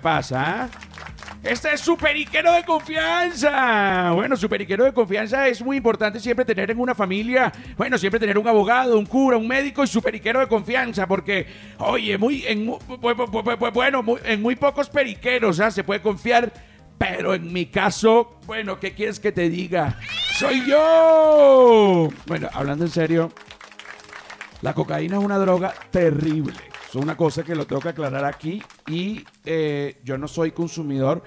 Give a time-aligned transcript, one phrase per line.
[0.00, 0.64] pasa?
[0.64, 0.68] ¿ah?
[1.42, 4.10] Este es su periquero de confianza.
[4.12, 8.20] Bueno, su periquero de confianza es muy importante siempre tener en una familia, bueno, siempre
[8.20, 11.46] tener un abogado, un cura, un médico y su periquero de confianza, porque,
[11.78, 12.70] oye, muy, en,
[13.72, 15.70] bueno, en muy pocos periqueros ¿ah?
[15.70, 16.52] se puede confiar,
[16.98, 19.98] pero en mi caso, bueno, ¿qué quieres que te diga?
[20.34, 22.08] ¡Soy yo!
[22.26, 23.32] Bueno, hablando en serio,
[24.60, 26.69] la cocaína es una droga terrible.
[26.90, 31.22] Es una cosa que lo tengo que aclarar aquí y eh, yo no soy consumidor.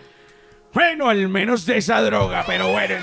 [0.74, 2.96] Bueno, al menos de esa droga, pero bueno,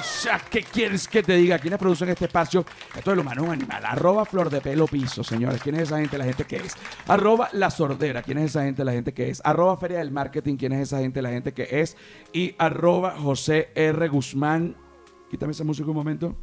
[0.50, 1.58] ¿qué quieres que te diga?
[1.58, 2.66] ¿Quiénes producen este espacio?
[2.94, 3.82] Esto es lo humano un animal.
[3.86, 5.62] Arroba flor de pelo piso, señores.
[5.62, 6.18] ¿Quién es esa gente?
[6.18, 6.76] La gente que es.
[7.06, 8.20] Arroba la sordera.
[8.20, 8.84] ¿Quién es esa gente?
[8.84, 9.40] La gente que es.
[9.42, 10.56] Arroba feria del marketing.
[10.56, 11.22] ¿Quién es esa gente?
[11.22, 11.96] La gente que es.
[12.34, 14.08] Y arroba José R.
[14.08, 14.76] Guzmán.
[15.30, 16.36] Quítame esa música un momento.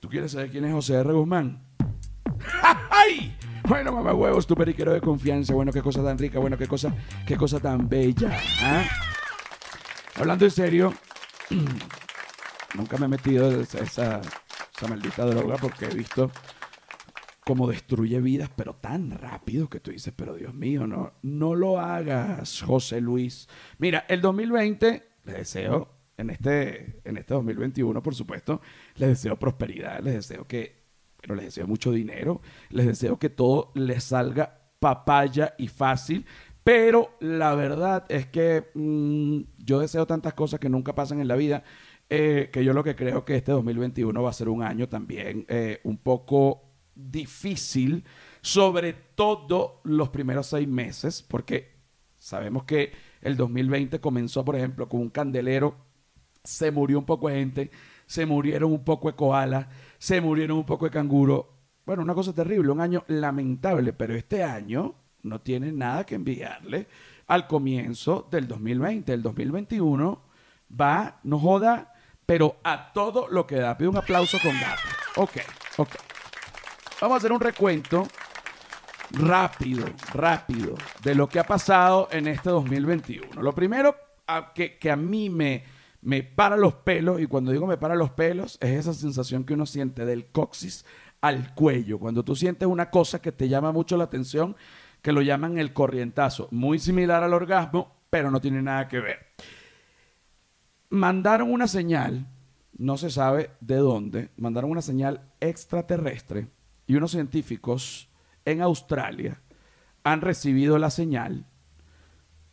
[0.00, 1.12] ¿Tú quieres saber quién es José R.
[1.12, 1.62] Guzmán?
[2.90, 3.36] ¡Ay!
[3.68, 5.54] Bueno, mamá huevos, tu periquero de confianza.
[5.54, 6.94] Bueno, qué cosa tan rica, bueno, qué cosa,
[7.26, 8.36] qué cosa tan bella.
[8.60, 8.84] ¿ah?
[10.16, 10.92] Hablando en serio,
[12.74, 14.20] nunca me he metido esa, esa,
[14.88, 16.32] maldita droga porque he visto
[17.44, 21.78] cómo destruye vidas, pero tan rápido que tú dices, pero Dios mío, no, no lo
[21.78, 23.48] hagas, José Luis.
[23.78, 28.60] Mira, el 2020, les deseo, en este, en este 2021, por supuesto,
[28.96, 30.81] les deseo prosperidad, les deseo que
[31.22, 36.26] pero les deseo mucho dinero, les deseo que todo les salga papaya y fácil,
[36.64, 41.36] pero la verdad es que mm, yo deseo tantas cosas que nunca pasan en la
[41.36, 41.62] vida,
[42.10, 45.46] eh, que yo lo que creo que este 2021 va a ser un año también
[45.48, 46.62] eh, un poco
[46.94, 48.04] difícil,
[48.42, 51.72] sobre todo los primeros seis meses, porque
[52.16, 55.76] sabemos que el 2020 comenzó, por ejemplo, con un candelero,
[56.44, 57.70] se murió un poco de gente,
[58.06, 59.68] se murieron un poco de koalas,
[60.02, 61.48] se murieron un poco de canguro.
[61.86, 66.88] Bueno, una cosa terrible, un año lamentable, pero este año no tiene nada que enviarle
[67.28, 69.12] al comienzo del 2020.
[69.12, 70.20] El 2021
[70.80, 71.94] va, no joda,
[72.26, 73.78] pero a todo lo que da.
[73.78, 74.82] Pido un aplauso con gato.
[75.18, 75.36] Ok,
[75.76, 75.90] ok.
[77.00, 78.08] Vamos a hacer un recuento
[79.12, 80.74] rápido, rápido,
[81.04, 83.40] de lo que ha pasado en este 2021.
[83.40, 83.94] Lo primero
[84.52, 85.62] que, que a mí me,
[86.02, 89.54] me para los pelos, y cuando digo me para los pelos, es esa sensación que
[89.54, 90.84] uno siente del coxis
[91.20, 91.98] al cuello.
[91.98, 94.56] Cuando tú sientes una cosa que te llama mucho la atención,
[95.00, 99.18] que lo llaman el corrientazo, muy similar al orgasmo, pero no tiene nada que ver.
[100.90, 102.26] Mandaron una señal,
[102.76, 106.48] no se sabe de dónde, mandaron una señal extraterrestre
[106.86, 108.10] y unos científicos
[108.44, 109.40] en Australia
[110.04, 111.46] han recibido la señal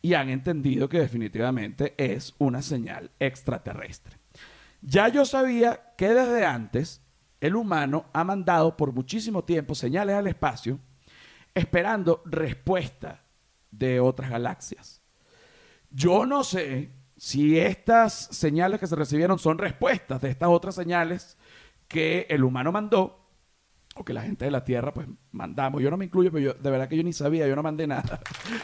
[0.02, 4.18] y han entendido que definitivamente es una señal extraterrestre.
[4.82, 7.02] Ya yo sabía que desde antes
[7.42, 10.80] el humano ha mandado por muchísimo tiempo señales al espacio
[11.54, 13.24] esperando respuesta
[13.72, 15.02] de otras galaxias.
[15.90, 21.38] Yo no sé si estas señales que se recibieron son respuestas de estas otras señales
[21.88, 23.19] que el humano mandó
[23.96, 25.82] o que la gente de la Tierra pues mandamos.
[25.82, 27.88] Yo no me incluyo, pero yo, de verdad que yo ni sabía, yo no mandé
[27.88, 28.20] nada.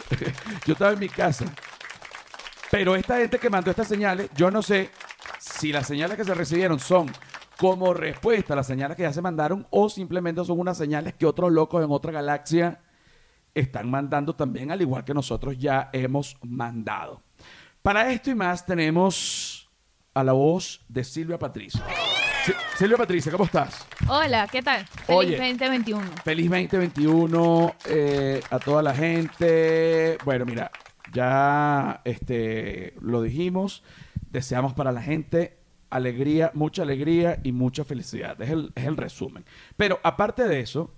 [0.65, 1.45] yo estaba en mi casa.
[2.71, 4.89] Pero esta gente que mandó estas señales, yo no sé
[5.39, 7.11] si las señales que se recibieron son
[7.57, 11.25] como respuesta a las señales que ya se mandaron o simplemente son unas señales que
[11.25, 12.81] otros locos en otra galaxia
[13.53, 17.21] están mandando también, al igual que nosotros ya hemos mandado.
[17.81, 19.69] Para esto y más tenemos
[20.13, 21.39] a la voz de Silvia
[22.77, 23.87] Silvia Patricia, ¿cómo estás?
[24.07, 24.85] Hola, ¿qué tal?
[24.85, 26.01] Feliz 2021.
[26.23, 30.17] Feliz 2021 eh, a toda la gente.
[30.23, 30.69] Bueno, mira,
[31.11, 33.83] ya este, lo dijimos.
[34.29, 35.57] Deseamos para la gente
[35.89, 38.39] alegría, mucha alegría y mucha felicidad.
[38.39, 39.43] Es el, es el resumen.
[39.75, 40.93] Pero aparte de eso,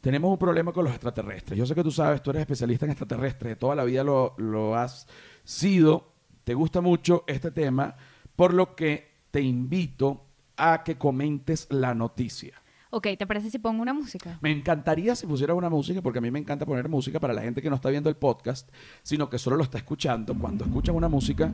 [0.00, 1.56] tenemos un problema con los extraterrestres.
[1.56, 4.74] Yo sé que tú sabes, tú eres especialista en extraterrestres, toda la vida lo, lo
[4.74, 5.06] has
[5.44, 6.12] sido,
[6.42, 7.94] te gusta mucho este tema,
[8.34, 10.27] por lo que te invito
[10.58, 12.54] a que comentes la noticia.
[12.90, 14.38] Ok, ¿te parece si pongo una música?
[14.40, 17.42] Me encantaría si pusiera una música, porque a mí me encanta poner música para la
[17.42, 18.70] gente que no está viendo el podcast,
[19.02, 20.34] sino que solo lo está escuchando.
[20.34, 21.52] Cuando escuchan una música...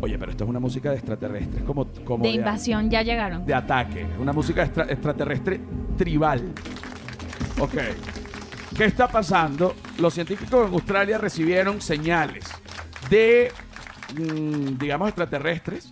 [0.00, 3.46] Oye, pero esto es una música de extraterrestres, como, como de, invasión, ya llegaron.
[3.46, 5.60] De ataque, una música extraterrestre
[5.96, 6.52] tribal.
[7.58, 7.74] Ok.
[8.76, 9.74] ¿Qué está pasando?
[9.98, 12.44] Los científicos en Australia recibieron señales
[13.08, 13.50] de,
[14.14, 15.90] mm, digamos, extraterrestres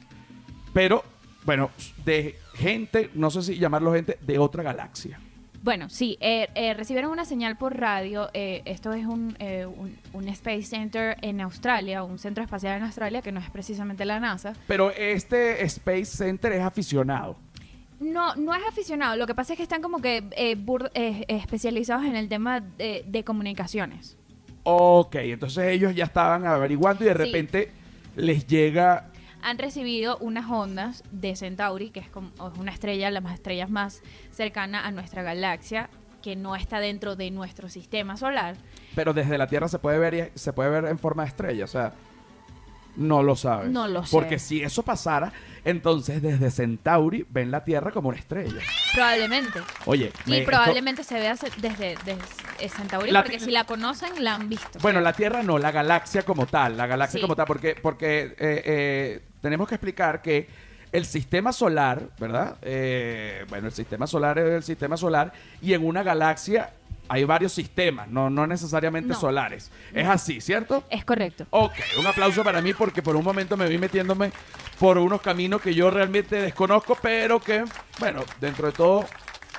[0.73, 1.05] pero
[1.45, 1.71] bueno,
[2.05, 5.19] de gente, no sé si llamarlo gente, de otra galaxia.
[5.63, 8.31] Bueno, sí, eh, eh, recibieron una señal por radio.
[8.35, 9.37] Eh, esto es un,
[10.13, 14.19] un, Space Center en Australia, un centro espacial en Australia, que no es precisamente la
[14.19, 14.55] NASA.
[14.67, 17.37] Pero este Space Center es aficionado.
[18.01, 19.15] No, no es aficionado.
[19.15, 20.25] Lo que pasa es que están como que
[21.29, 24.17] especializados en el tema de, de comunicaciones.
[24.65, 27.19] Ok, entonces ellos ya estaban averiguando y de Sí.
[27.19, 27.71] repente
[28.17, 29.12] les llega
[29.43, 33.69] Han recibido unas ondas de Centauri, que es, como, es una estrella, la más estrellas
[33.71, 35.91] más cercana a nuestra galaxia,
[36.23, 38.57] que no está dentro de nuestro sistema solar.
[38.95, 41.65] Pero desde la Tierra se puede ver y- se puede ver en forma de estrella,
[41.65, 41.93] o sea,
[42.95, 43.71] no lo sabes.
[43.71, 44.11] No lo sé.
[44.13, 45.33] Porque si eso pasara,
[45.65, 48.61] entonces desde Centauri ven la Tierra como una estrella.
[48.95, 49.61] Probablemente.
[49.87, 54.23] Oye, Y me- esto- probablemente se vea desde, desde Centauri, La- porque si la conocen,
[54.23, 54.79] la han visto.
[54.81, 57.23] bueno, la Tierra no, la galaxia como tal, la galaxia Sí.
[57.23, 60.49] como tal, porque porque eh, eh, tenemos que explicar que
[60.93, 62.57] el sistema solar, ¿verdad?
[62.63, 66.71] Eh, bueno, el sistema solar es el sistema solar y en una galaxia
[67.09, 69.15] hay varios sistemas, no, no necesariamente No.
[69.21, 69.71] solares.
[69.93, 70.85] Es así, ¿cierto?
[70.89, 71.47] Es correcto.
[71.51, 74.33] Ok, un aplauso para mí porque por un momento me vi metiéndome
[74.79, 77.65] por unos caminos que yo realmente desconozco, pero que,
[77.99, 79.05] bueno, dentro de todo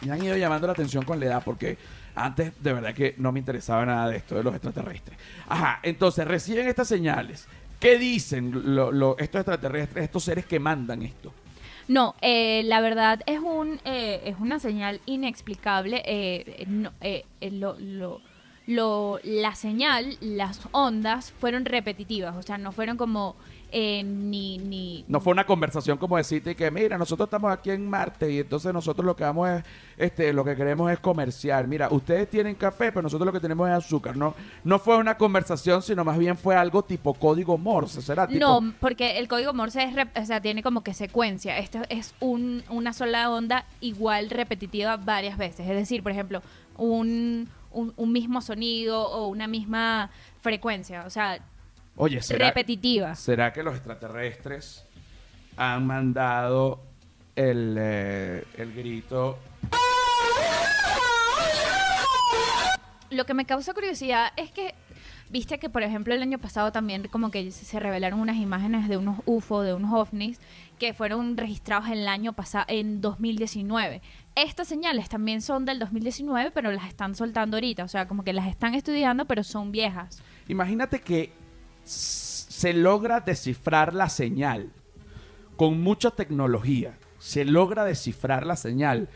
[0.01, 1.77] me han ido llamando la atención con la edad porque
[2.15, 5.17] antes de verdad que no me interesaba nada de esto de los extraterrestres.
[5.47, 7.47] Ajá, entonces reciben estas señales.
[7.83, 11.33] ¿Qué dicen lo- estos extraterrestres, estos seres que mandan esto?
[11.89, 16.01] No, eh, la verdad es un eh, es una señal inexplicable.
[16.05, 16.65] eh,
[17.01, 18.21] eh, lo, lo-
[18.67, 23.35] lo- la señal, las ondas fueron repetitivas, o sea, no fueron como
[23.75, 27.89] eh, ni ni No fue una conversación como decirte que, mira, nosotros estamos aquí en
[27.89, 29.63] Marte y entonces nosotros lo que vamos es,
[29.97, 31.67] este, lo que queremos es comerciar.
[31.67, 34.15] Mira, ustedes tienen café, pero nosotros lo que tenemos es azúcar.
[34.15, 38.27] No, no fue una conversación, sino más bien fue algo tipo código Morse, ¿será?
[38.27, 41.57] Tipo, No, porque el código Morse es o sea, tiene como que secuencia.
[41.57, 45.67] Esto es un, una sola onda igual repetitiva varias veces.
[45.67, 46.43] Es decir, por ejemplo,
[46.77, 50.11] un, un, un mismo sonido o una misma
[50.41, 51.05] frecuencia.
[51.07, 51.39] O sea,
[51.95, 53.15] Oye, ¿será, repetitiva.
[53.15, 54.85] ¿será que los extraterrestres
[55.57, 56.81] han mandado
[57.35, 59.37] el, eh, el grito?
[63.11, 64.73] Lo que me causa curiosidad es que,
[65.29, 68.97] viste que, por ejemplo, el año pasado también como que se revelaron unas imágenes de
[68.97, 70.39] unos UFO, de unos ovnis,
[70.79, 74.01] que fueron registrados el año pasado, en 2019.
[74.33, 77.83] Estas señales también son del 2019, pero las están soltando ahorita.
[77.83, 80.23] O sea, como que las están estudiando, pero son viejas.
[80.47, 81.42] Imagínate que
[81.83, 84.71] se logra descifrar la señal
[85.55, 86.97] con mucha tecnología.
[87.19, 89.09] Se logra descifrar la señal.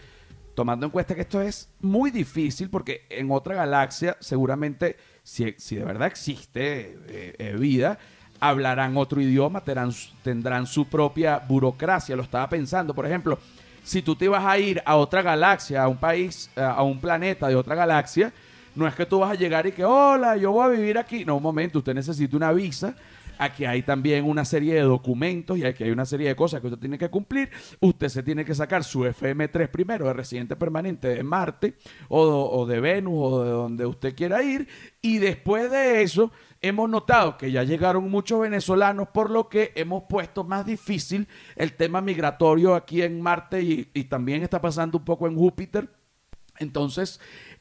[0.56, 5.76] Tomando en cuenta que esto es muy difícil porque en otra galaxia seguramente, si, si
[5.76, 8.00] de verdad existe eh, eh, vida,
[8.40, 12.16] hablarán otro idioma, tendrán, su- propia burocracia.
[12.16, 13.38] Lo estaba pensando, por ejemplo,
[13.84, 17.48] si tú te ibas a ir a otra galaxia, a un país, a un planeta
[17.48, 18.34] de otra galaxia,
[18.78, 21.26] no es que tú vas a llegar y que, hola, yo voy a vivir aquí.
[21.26, 22.96] No, un momento, usted necesita una visa.
[23.40, 26.68] Aquí hay también una serie de documentos y aquí hay una serie de cosas que
[26.68, 27.50] usted tiene que cumplir.
[27.80, 31.76] Usted se tiene que sacar su FM3 primero de residente permanente de Marte
[32.08, 34.68] o, o de Venus o de donde usted quiera ir.
[35.02, 36.32] Y después de eso,
[36.62, 41.74] hemos notado que ya llegaron muchos venezolanos, por lo que hemos puesto más difícil el
[41.74, 45.90] tema migratorio aquí en Marte y, y también está pasando un poco en Júpiter.
[46.60, 47.20] Entonces,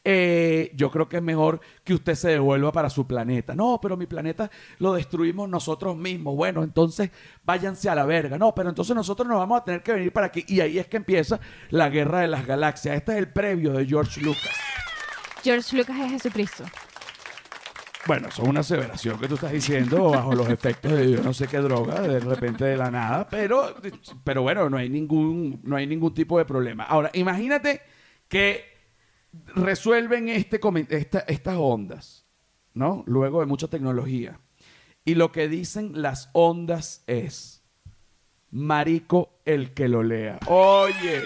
[0.09, 3.57] eh, yo creo que es mejor que usted se devuelva para su planeta.
[3.57, 4.49] No, pero mi planeta
[4.79, 6.37] lo destruimos nosotros mismos.
[6.37, 7.11] Bueno, entonces
[7.45, 8.39] váyanse a la verga.
[8.39, 10.45] No, pero entonces nosotros nos vamos a tener que venir para aquí.
[10.47, 12.95] Y ahí es que empieza la guerra de las galaxias.
[12.95, 14.55] Este es el previo de George Lucas.
[15.43, 16.63] George Lucas es Jesucristo.
[18.07, 21.35] Bueno, eso es una aseveración que tú estás diciendo bajo los efectos de yo no
[21.35, 23.75] sé qué droga, de repente de la nada, pero,
[24.23, 26.85] pero bueno, no hay ningún, no hay ningún tipo de problema.
[26.85, 27.81] Ahora, imagínate
[28.29, 28.76] que
[29.55, 32.27] resuelven este, esta- estas ondas,
[32.75, 33.03] ¿no?
[33.07, 34.41] Luego de mucha tecnología.
[35.05, 37.63] Y lo que dicen las ondas es,
[38.51, 40.39] marico el que lo lea.
[40.47, 41.23] Oye,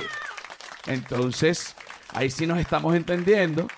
[0.87, 1.75] entonces,
[2.13, 3.69] ahí sí nos estamos entendiendo.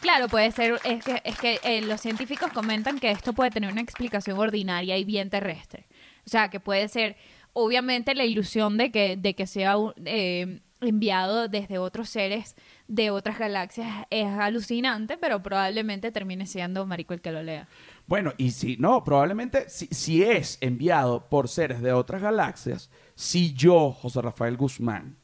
[0.00, 3.70] Claro, puede ser, es que, es que eh, los científicos comentan que esto puede tener
[3.70, 5.86] una explicación ordinaria y bien terrestre.
[6.26, 7.16] O sea, que puede ser,
[7.52, 9.74] obviamente, la ilusión de que, de que sea
[10.06, 12.56] eh, enviado desde otros seres
[12.90, 17.68] de otras galaxias es alucinante, pero probablemente termine siendo Marico el que lo lea.
[18.08, 23.54] Bueno, y si no, probablemente si, si es enviado por seres de otras galaxias, si
[23.54, 25.16] yo, José Rafael Guzmán,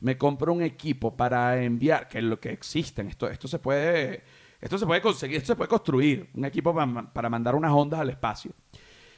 [0.00, 4.22] me compro un equipo para enviar, que es lo que existen, esto, esto se puede,
[4.60, 8.00] esto se puede conseguir, esto se puede construir, un equipo para, para mandar unas ondas
[8.00, 8.52] al espacio.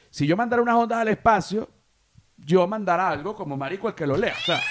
[0.09, 1.69] Si yo mandara unas ondas al espacio,
[2.37, 4.33] yo mandara algo como marico el que lo lea.
[4.39, 4.61] O sea,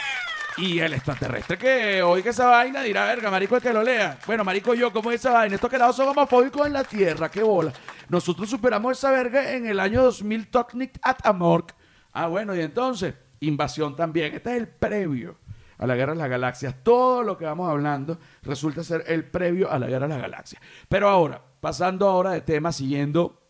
[0.58, 4.18] y el extraterrestre que oiga esa vaina dirá, verga, marico el que lo lea.
[4.26, 5.54] Bueno, marico yo, ¿cómo es esa vaina?
[5.54, 7.72] Estos quedados son homofóbicos en la Tierra, qué bola.
[8.08, 11.74] Nosotros superamos esa verga en el año 2000, Tocnic at Amorc.
[12.12, 14.34] Ah, bueno, y entonces, invasión también.
[14.34, 15.36] Este es el previo
[15.76, 16.74] a la Guerra de las Galaxias.
[16.82, 20.62] Todo lo que vamos hablando resulta ser el previo a la Guerra de las Galaxias.
[20.88, 23.42] Pero ahora, pasando ahora de tema, siguiendo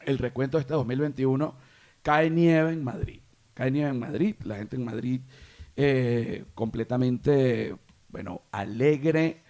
[0.00, 1.56] el recuento de este 2021,
[2.02, 3.20] cae nieve en Madrid.
[3.54, 5.20] Cae nieve en Madrid, la gente en Madrid
[5.78, 7.74] eh, completamente,
[8.08, 9.42] bueno, alegre.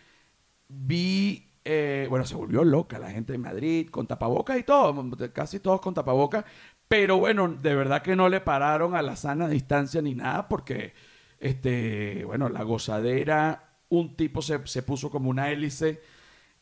[0.69, 4.95] Vi eh, bueno, se volvió loca la gente en Madrid, con tapabocas y todo,
[5.35, 6.47] casi todos con tapabocas,
[6.89, 10.95] pero bueno, de verdad que no le pararon a la sana distancia ni nada, porque,
[11.39, 16.01] este, bueno, la gozadera, un tipo se, puso como una hélice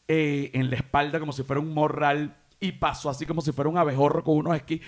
[0.08, 3.70] eh, en la espalda, como si fuera un morral, y pasó así como si fuera
[3.70, 4.80] un abejorro con unos esquís.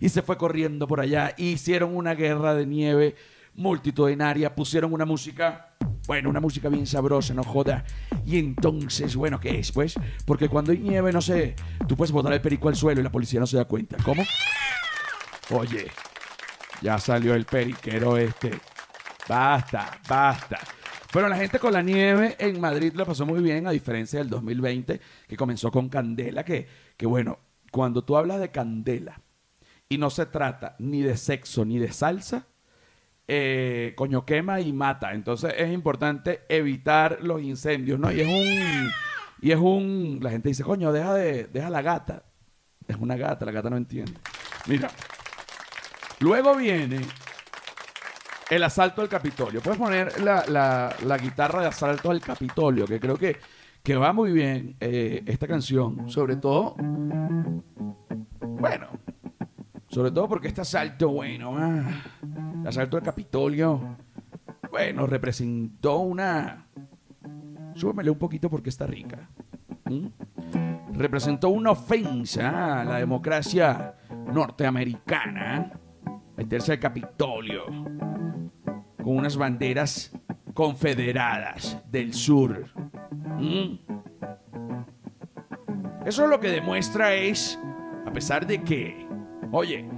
[0.00, 1.34] Y se fue corriendo por allá.
[1.36, 3.16] Hicieron una guerra de nieve
[3.54, 5.68] multitudinaria, pusieron una música
[6.08, 7.84] bueno, una música bien sabrosa, no joda.
[8.24, 9.70] Y entonces, bueno, ¿qué es?
[9.70, 11.54] Pues, porque cuando hay nieve, no sé,
[11.86, 13.98] tú puedes botar el perico al suelo y la policía no se da cuenta.
[14.02, 14.22] ¿Cómo?
[15.50, 15.86] Oye,
[16.80, 18.58] ya salió el periquero este.
[19.28, 20.58] Basta, basta.
[21.12, 24.30] Bueno, la gente con la nieve en Madrid lo pasó muy bien, a diferencia del
[24.30, 27.38] 2020, que comenzó con Candela, que, que bueno,
[27.70, 29.20] cuando tú hablas de Candela
[29.88, 32.46] y no se trata ni de sexo ni de salsa,
[33.26, 35.12] eh, coño quema y mata.
[35.12, 38.12] Entonces es importante evitar los incendios, ¿no?
[38.12, 38.90] Y es un.
[39.40, 40.18] Y es un.
[40.22, 41.44] La gente dice, coño, deja de.
[41.44, 42.22] Deja la gata.
[42.86, 44.14] Es una gata, la gata no entiende.
[44.66, 44.90] Mira.
[46.20, 47.00] Luego viene
[48.50, 49.60] el asalto al Capitolio.
[49.60, 53.36] Puedes poner la, guitarra de asalto al Capitolio, que creo que,
[53.84, 56.10] que va muy bien eh, esta canción.
[56.10, 56.74] Sobre todo.
[58.40, 58.88] Bueno.
[59.98, 61.56] Sobre todo porque este asalto, bueno.
[61.58, 61.82] Ah,
[62.64, 63.96] asalto al Capitolio,
[64.70, 66.68] bueno, representó una...
[67.74, 69.28] Súbemele un poquito porque está rica.
[70.92, 73.96] Representó una ofensa a la democracia
[74.32, 75.72] norteamericana.
[76.36, 77.64] Meterse al Capitolio
[79.02, 80.16] con unas banderas
[80.54, 82.66] confederadas del sur.
[86.06, 87.58] Eso lo que demuestra es,
[88.06, 89.07] a pesar de que,
[89.52, 89.88] oye,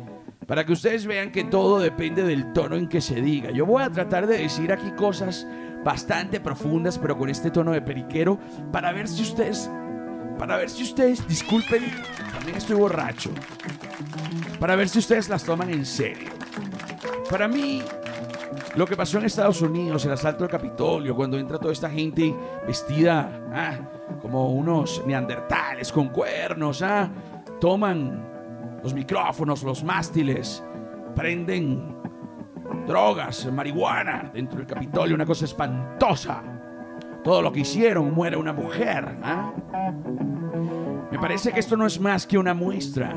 [0.46, 3.50] para que ustedes vean que todo depende del tono en que se diga.
[3.50, 5.46] Yo voy a tratar de decir aquí cosas
[5.84, 8.38] bastante profundas, pero con este tono de periquero,
[8.72, 9.70] para ver si ustedes,
[10.38, 11.84] para ver si ustedes, disculpen,
[12.32, 13.30] también estoy borracho,
[14.58, 16.30] para ver si ustedes las toman en serio.
[17.30, 17.82] Para mí,
[18.74, 22.34] lo que pasó en Estados Unidos, el asalto al Capitolio, cuando entra toda esta gente
[22.66, 23.78] vestida ah,
[24.20, 27.08] como unos neandertales con cuernos, ah,
[27.60, 28.29] toman
[28.82, 30.62] los micrófonos, los mástiles,
[31.14, 31.96] prenden
[32.86, 36.42] drogas, marihuana dentro del Capitolio, una cosa espantosa.
[37.22, 39.18] Todo lo que hicieron, muere una mujer.
[39.22, 39.52] ¿ah?
[41.10, 43.14] Me parece que esto no es más que una muestra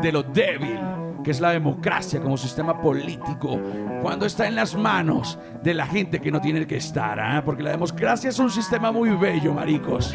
[0.00, 0.80] de lo débil
[1.22, 3.60] que es la democracia como sistema político
[4.00, 7.42] cuando está en las manos de la gente que no tiene que estar, ¿ah?
[7.44, 10.14] porque la democracia es un sistema muy bello, maricos.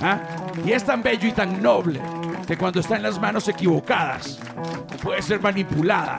[0.00, 0.20] ¿ah?
[0.64, 2.00] Y es tan bello y tan noble
[2.48, 4.40] que cuando está en las manos equivocadas
[5.02, 6.18] puede ser manipulada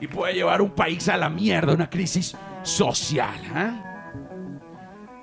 [0.00, 3.40] y puede llevar un país a la mierda, una crisis social.
[3.54, 3.72] ¿eh?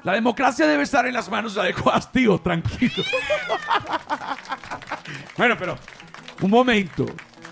[0.03, 3.03] La democracia debe estar en las manos adecuadas, tío, tranquilo.
[5.37, 5.77] bueno, pero
[6.41, 7.05] un momento.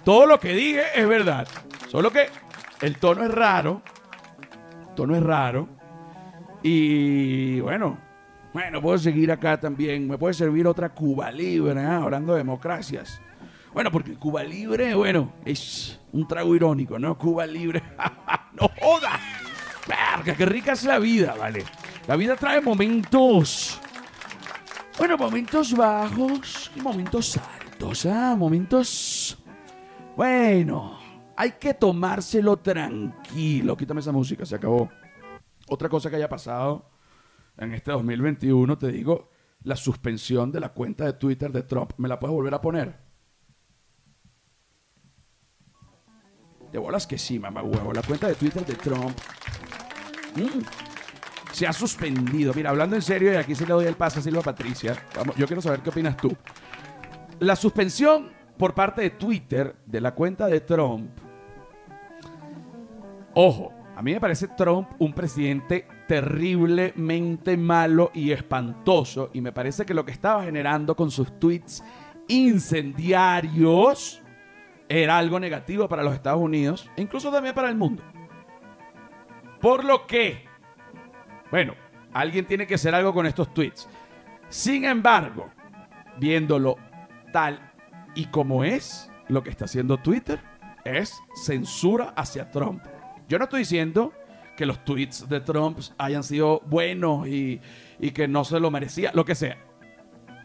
[0.06, 1.46] Todo lo que dije es verdad.
[1.89, 2.30] Solo que
[2.80, 3.82] el tono es raro.
[4.88, 5.68] El tono es raro.
[6.62, 7.98] Y bueno,
[8.54, 10.08] bueno, puedo seguir acá también.
[10.08, 11.86] Me puede servir otra Cuba Libre, ¿eh?
[11.86, 13.20] hablando de democracias.
[13.74, 17.18] Bueno, porque Cuba Libre, bueno, es un trago irónico, ¿no?
[17.18, 17.82] Cuba Libre.
[18.54, 19.20] ¡No joda!
[19.88, 21.66] Verga, qué rica es la vida, ¿vale?
[22.08, 23.82] La vida trae momentos.
[25.00, 28.36] Bueno, momentos bajos y momentos altos, ¿ah?
[28.38, 29.40] Momentos.
[30.16, 31.00] Bueno,
[31.36, 33.76] hay que tomárselo tranquilo.
[33.76, 34.92] Quítame esa música, se acabó.
[35.68, 36.93] Otra cosa que haya pasado
[37.58, 39.30] en este 2021, te digo,
[39.64, 41.94] la suspensión de la cuenta de Twitter de Trump.
[41.98, 42.98] ¿Me la puedes volver a poner?
[46.72, 47.94] De bolas que sí, mamá huevo.
[47.94, 49.16] La cuenta de Twitter de Trump
[50.36, 52.54] mm, se ha suspendido.
[52.54, 54.98] Mira, hablando en serio, y aquí sí le doy el paso a Silva Patricia.
[55.38, 56.36] Yo quiero saber qué opinas tú.
[57.40, 61.12] La suspensión por parte de Twitter de la cuenta de Trump.
[63.36, 69.32] Ojo, a mí me parece Trump un presidente terriblemente malo y espantoso.
[69.34, 71.84] Y me parece que lo que estaba generando con sus tweets
[72.27, 74.22] incendiarios
[74.88, 78.03] era algo negativo para los Estados Unidos e incluso también para el mundo.
[79.60, 80.46] Por lo que,
[81.50, 81.74] bueno,
[82.13, 83.89] alguien tiene que hacer algo con estos tweets.
[84.50, 85.50] Sin embargo,
[86.20, 86.75] viéndolo
[87.32, 87.72] tal
[88.13, 90.39] y como es lo que está haciendo Twitter,
[90.86, 92.84] es censura hacia Trump.
[93.27, 94.13] Yo no estoy diciendo
[94.56, 97.60] que los tweets de Trump hayan sido buenos y,
[98.00, 99.58] y que no se lo merecía, lo que sea.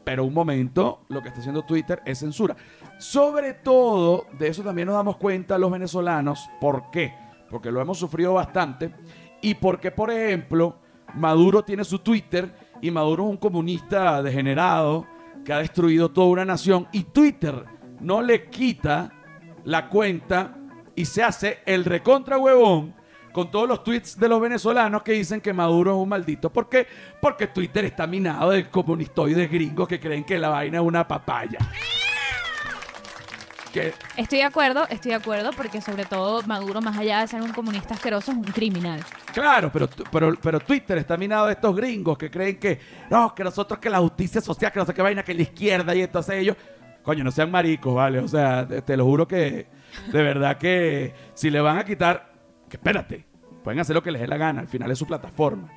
[0.05, 2.57] Pero un momento, lo que está haciendo Twitter es censura.
[2.99, 6.49] Sobre todo, de eso también nos damos cuenta los venezolanos.
[6.61, 7.15] ¿Por qué?
[7.51, 8.91] Porque lo hemos sufrido bastante.
[9.43, 10.79] Y porque, por ejemplo,
[11.15, 12.51] Maduro tiene su Twitter
[12.81, 15.07] y Maduro es un comunista degenerado
[15.45, 16.89] que ha destruido toda una nación.
[16.93, 17.65] Y Twitter
[18.01, 19.13] no le quita
[19.65, 20.57] la cuenta
[20.95, 22.95] y se hace el recontra huevón
[23.39, 26.51] con todos los tweets de los venezolanos que dicen que Maduro es un maldito.
[26.51, 26.89] ¿Por qué?
[27.21, 31.61] Porque Twitter está minado de comunistoides gringos que creen que la vaina es una papaya.
[33.73, 37.41] Que, Estoy de acuerdo, estoy de acuerdo, porque sobre todo Maduro, más allá de ser
[37.41, 39.05] un comunista asqueroso, es un criminal.
[39.33, 43.45] claro, pero, pero, pero Twitter está minado de estos gringos que creen que no, que
[43.45, 46.35] nosotros que la justicia social, que no sé qué vaina, que la izquierda y entonces
[46.35, 46.57] ellos,
[47.05, 48.19] coño, no sean maricos, ¿vale?
[48.19, 49.69] O sea, te, te lo juro que
[50.11, 52.33] de verdad que si le van a quitar,
[52.69, 53.28] que espérate,
[53.69, 55.69] pueden hacer lo que les dé la gana, al final es su plataforma.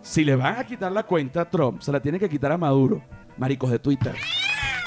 [0.00, 2.58] Si le van a quitar la cuenta a Trump, se la tienen que quitar a
[2.58, 3.00] Maduro,
[3.38, 4.16] maricos de Twitter.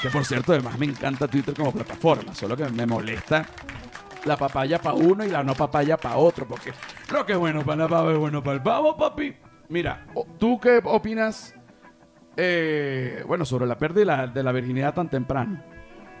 [0.02, 3.46] Que por cierto, además me encanta Twitter como plataforma, solo que me molesta
[4.26, 6.74] la papaya para uno y la no papaya para otro, porque
[7.10, 9.34] lo que es bueno para la papa es bueno para el pavo, papi.
[9.70, 10.04] Mira,
[10.38, 11.54] ¿tú qué opinas,
[12.36, 15.62] eh, bueno, sobre la pérdida de la, virginidad tan temprano?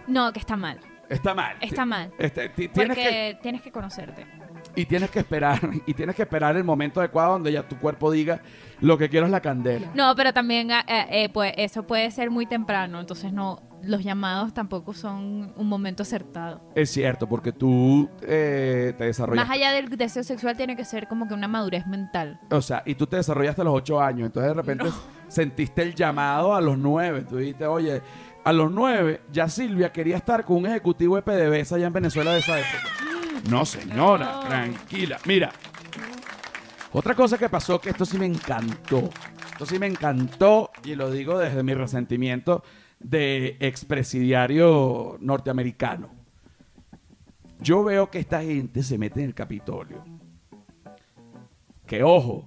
[0.06, 0.80] No, que está mal.
[1.10, 1.56] Está mal.
[1.60, 2.10] Está mal.
[2.18, 4.45] Este, ti- tienes Porque que, tienes que conocerte.
[4.76, 8.12] Y tienes que esperar, y tienes que esperar el momento adecuado donde ya tu cuerpo
[8.12, 8.40] diga
[8.80, 9.90] lo que quiero es la candela.
[9.94, 14.52] No, pero también eh, eh, pues, eso puede ser muy temprano, entonces no, los llamados
[14.52, 16.60] tampoco son un momento acertado.
[16.74, 19.46] Es cierto, porque tú eh, te desarrollas.
[19.46, 22.38] Más allá del deseo sexual tiene que ser como que una madurez mental.
[22.50, 24.86] O sea, y tú te desarrollaste a los ocho años, entonces de repente
[25.28, 27.24] sentiste el llamado a los nueve.
[27.28, 28.02] Tú dijiste, oye,
[28.44, 32.32] a los nueve ya Silvia quería estar con un ejecutivo de PDVSA allá en Venezuela
[32.32, 32.95] de esa época.
[33.48, 35.18] No, señora, tranquila.
[35.24, 35.52] Mira,
[36.92, 39.08] otra cosa que pasó que esto sí me encantó.
[39.52, 42.62] Esto sí me encantó y lo digo desde mi resentimiento
[42.98, 46.10] de expresidiario norteamericano.
[47.60, 50.04] Yo veo que esta gente se mete en el Capitolio.
[51.86, 52.46] Que ojo,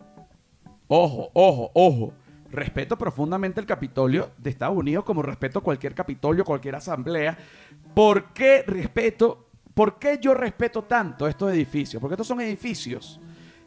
[0.88, 2.14] ojo, ojo, ojo.
[2.52, 7.38] Respeto profundamente el Capitolio de Estados Unidos como respeto cualquier Capitolio, cualquier asamblea.
[7.94, 9.49] ¿Por qué respeto?
[9.80, 12.02] ¿Por qué yo respeto tanto estos edificios?
[12.02, 13.18] Porque estos son edificios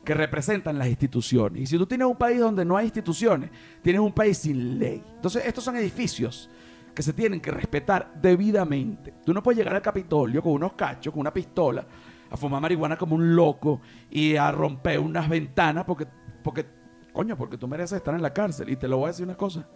[0.05, 1.63] que representan las instituciones.
[1.63, 3.49] Y si tú tienes un país donde no hay instituciones,
[3.81, 5.03] tienes un país sin ley.
[5.15, 6.51] Entonces, estos son edificios
[6.95, 9.15] que se tienen que respetar debidamente.
[9.25, 11.87] Tú no puedes llegar al Capitolio con unos cachos, con una pistola,
[12.31, 16.07] a fumar marihuana como un loco y a romper unas ventanas porque,
[16.45, 16.67] porque,
[17.11, 18.69] coño, porque tú mereces estar en la cárcel.
[18.69, 19.67] Y te lo voy a decir una cosa.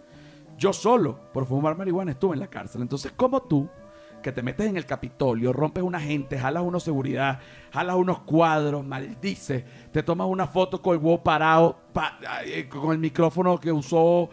[0.58, 2.82] Yo solo, por fumar marihuana, estuve en la cárcel.
[2.82, 3.70] Entonces, como tú,
[4.22, 7.38] que te metes en el Capitolio, rompes una gente, jalas unos seguridad,
[7.72, 12.92] jalas unos cuadros, maldices, te tomas una foto con el huevo parado, pa- ay, con
[12.92, 14.28] el micrófono que usó,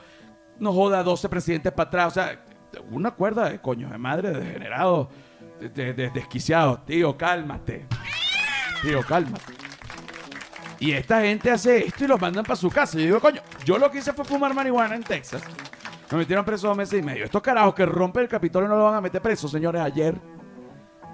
[0.60, 2.43] no joda, 12 presidentes para atrás, o sea,
[2.89, 5.10] una cuerda de coño de madre, degenerado,
[5.60, 6.80] de, de- de- desquiciado.
[6.80, 7.86] Tío, cálmate.
[8.82, 9.54] Tío, cálmate.
[10.80, 12.98] Y esta gente hace esto y los mandan para su casa.
[12.98, 15.43] Yo digo, coño, yo lo que hice fue fumar marihuana en Texas.
[16.12, 17.26] Me metieron preso dos meses y medio.
[17.26, 19.82] Estos carajos que rompen el Capitolio no lo van a meter preso, señores.
[19.82, 20.20] Ayer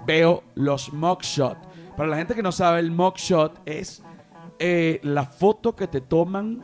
[0.06, 1.56] veo los mugshot.
[1.96, 4.02] Para la gente que no sabe, el mugshot es
[4.58, 6.62] eh, la foto que te toman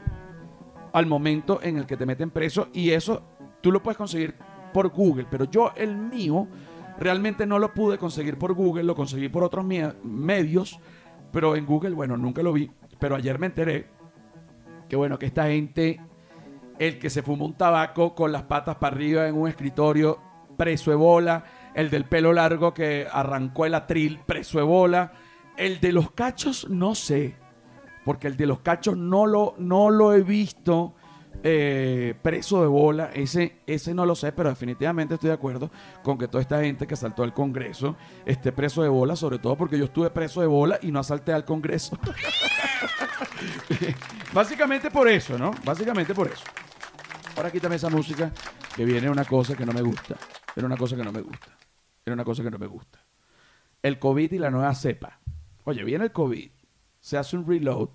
[0.92, 2.68] al momento en el que te meten preso.
[2.72, 3.22] Y eso
[3.62, 4.34] tú lo puedes conseguir
[4.72, 5.26] por Google.
[5.30, 6.46] Pero yo, el mío,
[6.98, 8.84] realmente no lo pude conseguir por Google.
[8.84, 10.78] Lo conseguí por otros medios.
[11.32, 12.70] Pero en Google, bueno, nunca lo vi.
[12.98, 13.86] Pero ayer me enteré
[14.88, 16.00] que, bueno, que esta gente
[16.78, 20.18] el que se fumó un tabaco con las patas para arriba en un escritorio,
[20.56, 25.12] preso de bola, el del pelo largo que arrancó el atril, preso de bola,
[25.56, 27.36] el de los cachos, no sé,
[28.04, 30.94] porque el de los cachos no lo, no lo he visto
[31.42, 35.70] eh, preso de bola, ese, ese no lo sé, pero definitivamente estoy de acuerdo
[36.02, 39.56] con que toda esta gente que asaltó al Congreso esté preso de bola, sobre todo
[39.56, 41.98] porque yo estuve preso de bola y no asalté al Congreso.
[44.32, 45.50] Básicamente por eso, ¿no?
[45.64, 46.42] Básicamente por eso.
[47.36, 48.32] Ahora quítame esa música
[48.74, 50.16] que viene una cosa que no me gusta.
[50.54, 51.48] Era una cosa que no me gusta.
[52.04, 52.98] Era una cosa que no me gusta.
[53.82, 55.20] El COVID y la nueva cepa.
[55.64, 56.50] Oye, viene el COVID,
[57.00, 57.88] se hace un reload,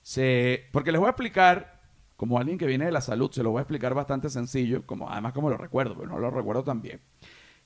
[0.00, 0.68] se...
[0.72, 1.82] porque les voy a explicar,
[2.16, 5.10] como alguien que viene de la salud, se lo voy a explicar bastante sencillo, como
[5.10, 7.00] además como lo recuerdo, pero no lo recuerdo tan bien,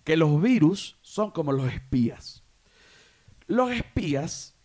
[0.04, 2.44] que los virus son como los espías.
[3.46, 4.56] Los espías,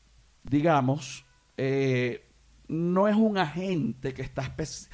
[0.44, 1.26] digamos,
[1.58, 2.30] eh,
[2.70, 4.88] no es un agente que está, espe-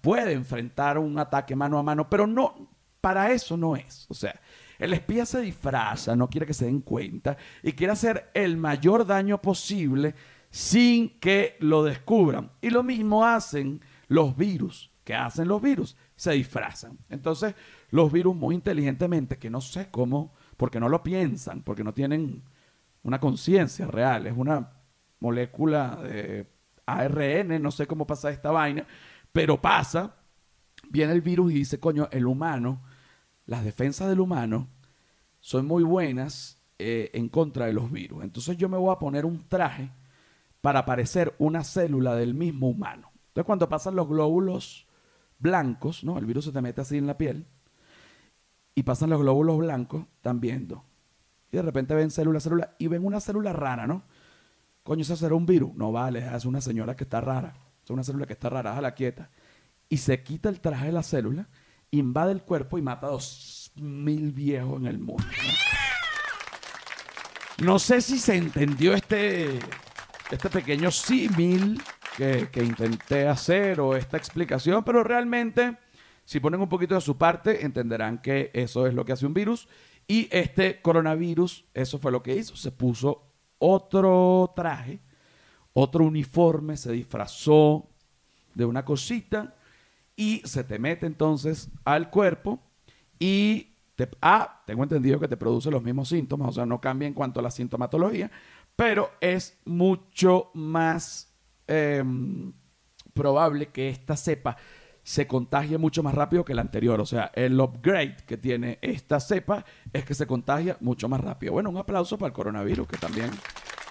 [0.00, 2.68] puede enfrentar un ataque mano a mano, pero no
[3.00, 4.06] para eso no es.
[4.08, 4.40] O sea,
[4.78, 9.06] El espía se disfraza, no quiere que se den cuenta y quiere hacer el mayor
[9.06, 10.14] daño posible
[10.50, 12.52] sin que lo descubran.
[12.60, 14.92] Y lo mismo hacen los virus.
[15.04, 15.96] ¿Qué hacen los virus?
[16.16, 16.98] Se disfrazan.
[17.08, 17.54] Entonces,
[17.90, 22.44] los virus muy inteligentemente, que no sé cómo, porque no lo piensan, porque no tienen
[23.02, 24.72] una conciencia real, es una
[25.18, 26.46] molécula de
[26.84, 28.86] ARN, no sé cómo pasa esta vaina,
[29.32, 30.16] pero pasa,
[30.90, 32.82] viene el virus y dice, coño, el humano,
[33.46, 34.68] las defensas del humano
[35.40, 38.24] son muy buenas eh, en contra de los virus.
[38.24, 39.90] Entonces yo me voy a poner un traje
[40.60, 43.10] para parecer una célula del mismo humano.
[43.28, 44.86] Entonces cuando pasan los glóbulos
[45.38, 46.18] blancos, ¿no?
[46.18, 47.46] El virus se te mete así en la piel
[48.74, 50.84] y pasan los glóbulos blancos, están viendo.
[51.50, 54.02] Y de repente ven célula, célula y ven una célula rara, ¿no?
[54.82, 55.74] Coño, ¿eso será un virus?
[55.74, 57.54] No vale, es una señora que está rara.
[57.88, 59.30] Es una célula que está rara, la quieta.
[59.88, 61.48] Y se quita el traje de la célula,
[61.90, 65.24] invade el cuerpo y mata a dos mil viejos en el mundo.
[67.62, 69.58] No, sé si se entendió este,
[70.30, 71.82] este pequeño símil
[72.14, 75.78] que, que intenté hacer o esta explicación, pero realmente,
[76.26, 79.32] si ponen un poquito de su parte, entenderán que eso es lo que hace un
[79.32, 79.66] virus.
[80.06, 85.00] Y este coronavirus, eso fue lo que hizo, se puso otro traje,
[85.78, 87.88] otro uniforme, se disfrazó
[88.54, 89.54] de una cosita
[90.16, 92.60] y se te mete entonces al cuerpo
[93.18, 97.06] y te, ah, tengo entendido que te produce los mismos síntomas, o sea, no cambia
[97.06, 98.30] en cuanto a la sintomatología,
[98.74, 101.32] pero es mucho más
[101.68, 102.52] em,
[103.14, 104.56] probable que esta cepa
[105.02, 107.00] se contagie mucho más rápido que la anterior.
[107.00, 111.54] O sea, el upgrade que tiene esta cepa es que se contagia mucho más rápido.
[111.54, 113.30] Bueno, un aplauso para el coronavirus, que también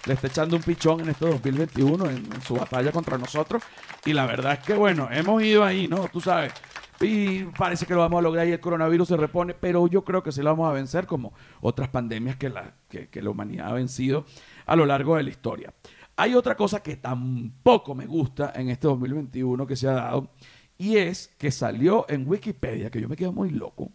[0.06, 3.62] le está echando un pichón en este 2021 en, su batalla contra nosotros.
[4.04, 6.08] Y la verdad es que, bueno, hemos ido ahí, ¿no?
[6.08, 6.52] Tú sabes.
[7.00, 10.22] Y parece que lo vamos a lograr y el coronavirus se repone, pero yo creo
[10.22, 13.72] que sí lo vamos a vencer como otras pandemias que la, que la humanidad ha
[13.72, 14.24] vencido
[14.66, 15.72] a lo largo de la historia.
[16.16, 20.30] Hay otra cosa que tampoco me gusta en este 2021 que se ha dado
[20.76, 23.92] y es que salió en Wikipedia, que yo me quedo muy loco.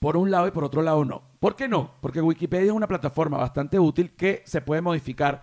[0.00, 1.22] Por un lado y por otro lado no.
[1.38, 1.92] ¿Por qué no?
[2.00, 5.42] Porque Wikipedia es una plataforma bastante útil que se puede modificar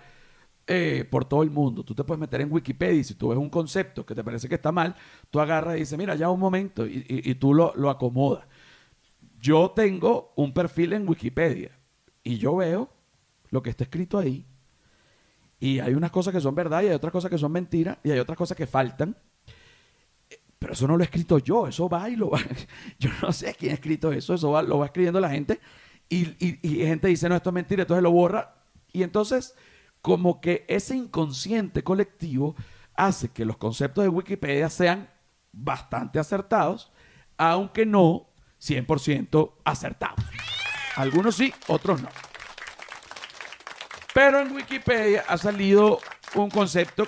[0.65, 1.84] eh, por todo el mundo.
[1.84, 4.50] Tú te puedes meter en Wikipedia y si tú ves un concepto que te parece
[4.50, 4.96] que está mal,
[5.30, 8.48] tú agarras y dices, mira, ya un momento, y, tú lo, lo acomodas.
[9.39, 11.78] Yo tengo un perfil en Wikipedia
[12.24, 12.89] y yo veo
[13.52, 14.43] lo que está escrito ahí.
[15.60, 18.10] Y hay unas cosas que son verdad y hay otras cosas que son mentiras y
[18.10, 19.15] hay otras cosas que faltan.
[20.68, 22.42] Pero eso no lo he escrito yo, eso va y lo va.
[23.00, 25.62] Yo no sé quién ha escrito eso, eso va, lo va escribiendo la gente
[26.10, 28.54] y, y, gente dice, no, esto es mentira, entonces lo borra.
[28.92, 29.56] Y entonces,
[30.02, 32.54] como que ese inconsciente colectivo
[32.96, 35.10] hace que los conceptos de Wikipedia sean
[35.54, 36.92] bastante acertados,
[37.38, 38.28] aunque no
[38.62, 40.20] 100% acertados.
[40.98, 42.10] Algunos sí, otros no.
[44.14, 46.02] Pero en Wikipedia ha salido
[46.36, 47.08] un concepto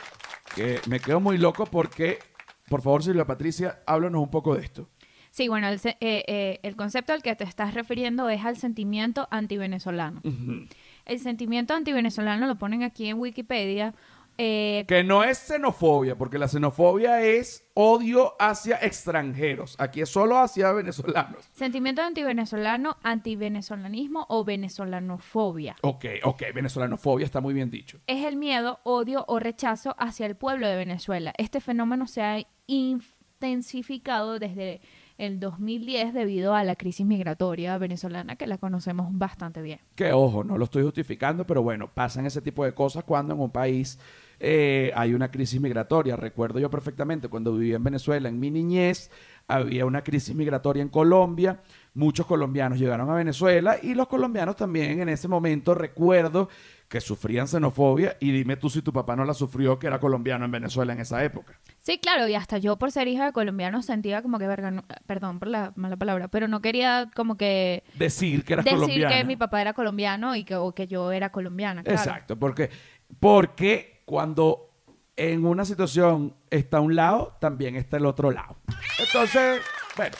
[0.55, 2.28] que me quedo muy loco porque
[2.69, 4.87] por favor, Silvia Patricia, háblanos un poco de esto.
[5.31, 9.27] Sí, bueno, el, eh, eh, el, concepto al que te estás refiriendo es al sentimiento
[9.29, 10.21] antivenezolano.
[10.23, 10.69] Uh -huh.
[11.05, 13.93] El sentimiento antivenezolano lo ponen aquí en Wikipedia.
[14.41, 19.75] Eh, que no es xenofobia, porque la xenofobia es odio hacia extranjeros.
[19.79, 21.49] Aquí es solo hacia venezolanos.
[21.51, 25.75] Sentimiento antivenezolano, antivenezolanismo o venezolanofobia.
[25.81, 27.99] Ok, ok, venezolanofobia está muy bien dicho.
[28.07, 31.33] Es el miedo, odio o rechazo hacia el pueblo de Venezuela.
[31.37, 32.37] Este fenómeno se ha
[32.69, 34.81] intensificado desde
[35.17, 39.79] el 2010 debido a la crisis migratoria venezolana que la conocemos bastante bien.
[39.95, 43.41] Que ojo, no lo estoy justificando, pero bueno, pasan ese tipo de cosas cuando en
[43.41, 43.99] un país
[44.39, 46.15] eh, hay una crisis migratoria.
[46.15, 49.11] Recuerdo yo perfectamente cuando vivía en Venezuela, en mi niñez,
[49.47, 51.59] había una crisis migratoria en Colombia.
[51.95, 56.47] Muchos colombianos llegaron a Venezuela y los colombianos también en ese momento recuerdo
[56.89, 60.43] que sufrían xenofobia y dime tú si tu papá no la sufrió que era colombiano
[60.43, 61.59] en Venezuela en esa época.
[61.79, 64.83] Sí, claro, y hasta yo por ser hija de colombianos sentía como que, verga, no,
[65.05, 67.83] perdón por la mala palabra, pero no quería como que...
[67.93, 69.09] Decir que decir colombiano.
[69.09, 71.99] Decir que mi papá era colombiano y que, o que yo era colombiana, claro.
[71.99, 72.71] Exacto, porque,
[73.19, 74.71] porque cuando
[75.15, 78.57] en una situación está un lado, también está el otro lado.
[78.97, 79.61] Entonces,
[79.95, 80.15] bueno,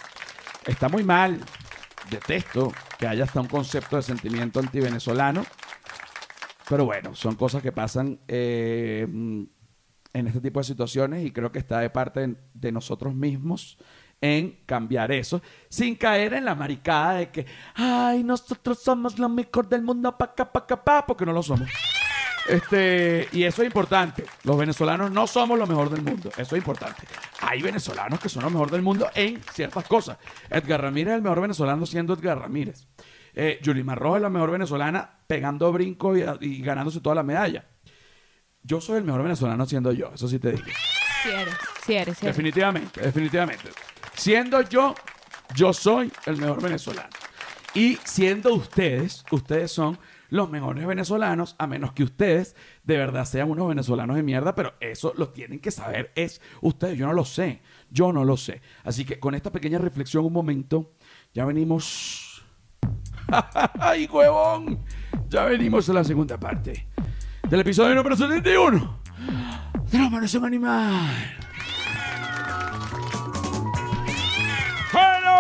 [0.68, 1.40] está muy mal.
[2.12, 5.46] Detesto que haya hasta un concepto de sentimiento antivenezolano.
[6.70, 11.58] Pero bueno, son cosas que pasan eh, en este tipo de situaciones y creo que
[11.58, 13.80] está de parte de, nosotros mismos
[14.22, 19.68] en cambiar eso, sin caer en la maricada de que, ay, nosotros somos lo mejor
[19.68, 21.68] del mundo, pa' pa' pa, porque no lo somos.
[22.48, 24.26] Este, y eso es importante.
[24.44, 26.30] Los venezolanos no somos lo mejor del mundo.
[26.38, 27.02] Eso es importante.
[27.42, 30.18] Hay venezolanos que son lo mejor del mundo en ciertas cosas.
[30.50, 32.88] Edgar Ramírez es el mejor venezolano siendo Edgar Ramírez.
[33.34, 37.66] Eh, Yulimar Rojas es la mejor venezolana pegando brinco y, y ganándose toda la medalla.
[38.64, 40.66] Yo soy el mejor venezolano siendo yo, eso sí te digo.
[41.24, 42.36] Sí eres, sí eres, sí eres.
[42.36, 43.70] Definitivamente, definitivamente.
[44.14, 44.96] Siendo yo,
[45.56, 47.10] yo soy el mejor venezolano.
[47.74, 49.98] Y siendo ustedes, ustedes son
[50.30, 54.74] los mejores venezolanos, a menos que ustedes de verdad sean unos venezolanos de mierda, pero
[54.80, 58.62] eso lo tienen que saber es ustedes, yo no lo sé, yo no lo sé.
[58.84, 60.94] Así que con esta pequeña reflexión, un momento,
[61.34, 62.29] ya venimos...
[63.80, 64.80] ¡Ay, huevón!
[65.28, 66.88] Ya venimos a la segunda parte
[67.48, 69.00] del episodio número 71.
[69.92, 71.38] Drama no es un animal.
[74.94, 75.40] ¡Hello!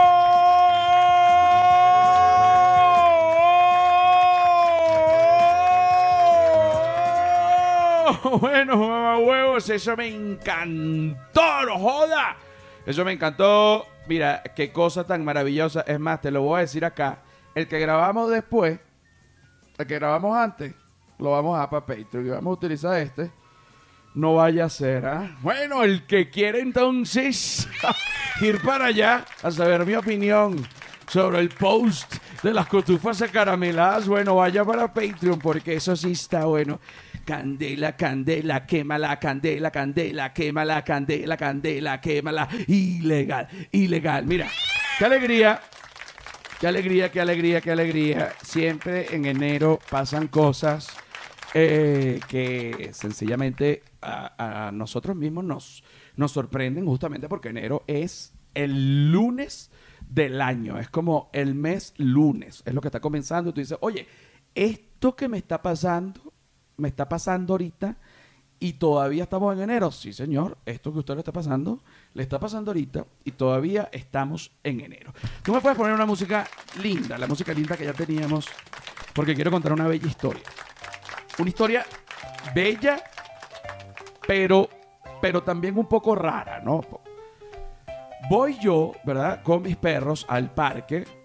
[8.39, 12.37] Bueno, huevos, eso me encantó, no joda.
[12.85, 13.85] Eso me encantó.
[14.07, 15.81] Mira, qué cosa tan maravillosa.
[15.81, 17.19] Es más, te lo voy a decir acá.
[17.59, 18.79] El que grabamos después,
[19.77, 20.73] el que grabamos antes,
[21.17, 23.29] lo vamos a para Patreon y vamos a utilizar este.
[24.15, 25.37] No vaya a ser, ¿ah?
[25.41, 27.67] Bueno, el que quiere entonces
[28.41, 30.65] ir para allá a saber mi opinión
[31.09, 36.45] sobre el post de las cotufas acarameladas, bueno, vaya para Patreon porque eso sí está
[36.45, 36.79] bueno.
[37.25, 42.47] Candela, candela, quema la candela, candela, quema la candela, candela, quémala.
[42.67, 44.25] Ilegal, ilegal.
[44.25, 44.47] Mira,
[44.97, 45.59] qué alegría
[46.59, 48.33] Qué alegría, qué alegría, qué alegría.
[48.43, 50.89] Siempre en enero pasan cosas
[51.53, 55.83] eh, que sencillamente a, nosotros mismos nos,
[56.17, 59.71] nos sorprenden justamente porque enero es el lunes
[60.09, 60.77] del año.
[60.77, 62.61] Es como el mes lunes.
[62.65, 63.53] Es lo que está comenzando.
[63.53, 64.05] Tú dices, oye,
[64.53, 66.33] esto que me está pasando,
[66.75, 67.95] me está pasando ahorita
[68.59, 69.91] y todavía estamos en enero.
[69.91, 71.79] Sí, señor, esto que usted le está pasando,
[72.13, 75.13] le está pasando ahorita y todavía estamos en enero.
[75.43, 76.47] Tú me puedes poner una música
[76.81, 78.47] linda, la música linda que ya teníamos,
[79.13, 80.43] porque quiero contar una bella historia.
[81.37, 81.85] Una historia
[82.53, 83.01] bella,
[84.27, 84.69] pero,
[85.21, 86.81] pero también un poco rara, ¿no?
[88.29, 89.41] Voy yo, ¿verdad?
[89.41, 91.18] Con mis perros al parque.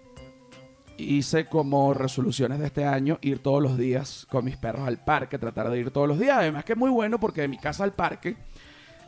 [0.97, 5.37] Hice como resoluciones de este año ir todos los días con mis perros al parque,
[5.37, 6.37] tratar de ir todos los días.
[6.37, 8.37] Además que es muy bueno porque de mi casa al parque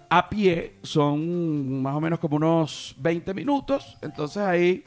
[0.09, 3.97] a pie son más o menos como unos 20 minutos.
[4.01, 4.83] Entonces ahí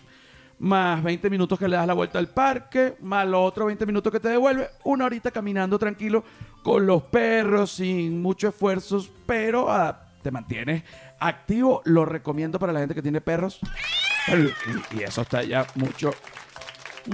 [0.59, 4.13] más 20 minutos que le das la vuelta al parque, más los otros 20 minutos
[4.13, 6.23] que te devuelve, una horita caminando tranquilo
[6.63, 10.83] con los perros sin mucho esfuerzo, pero ah, te mantienes
[11.19, 11.81] activo.
[11.85, 13.59] Lo recomiendo para la gente que tiene perros.
[14.29, 16.13] Y, y eso está ya mucho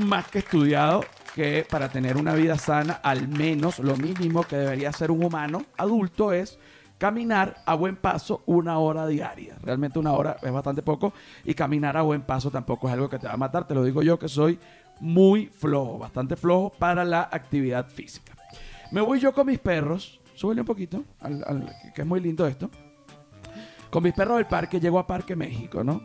[0.04, 1.04] más que estudiado
[1.34, 5.64] que para tener una vida sana, al menos lo mínimo que debería ser un humano
[5.76, 6.58] adulto es
[6.98, 9.56] caminar a buen paso una hora diaria.
[9.62, 11.12] Realmente una hora es bastante poco
[11.44, 13.66] y caminar a buen paso tampoco es algo que te va a matar.
[13.66, 14.58] Te lo digo yo que soy
[15.00, 18.32] muy flojo, bastante flojo para la actividad física.
[18.92, 22.46] Me voy yo con mis perros, súbele un poquito, al- al- que es muy lindo
[22.46, 22.70] esto.
[23.90, 26.00] Con mis perros del parque, llego a Parque México, ¿no?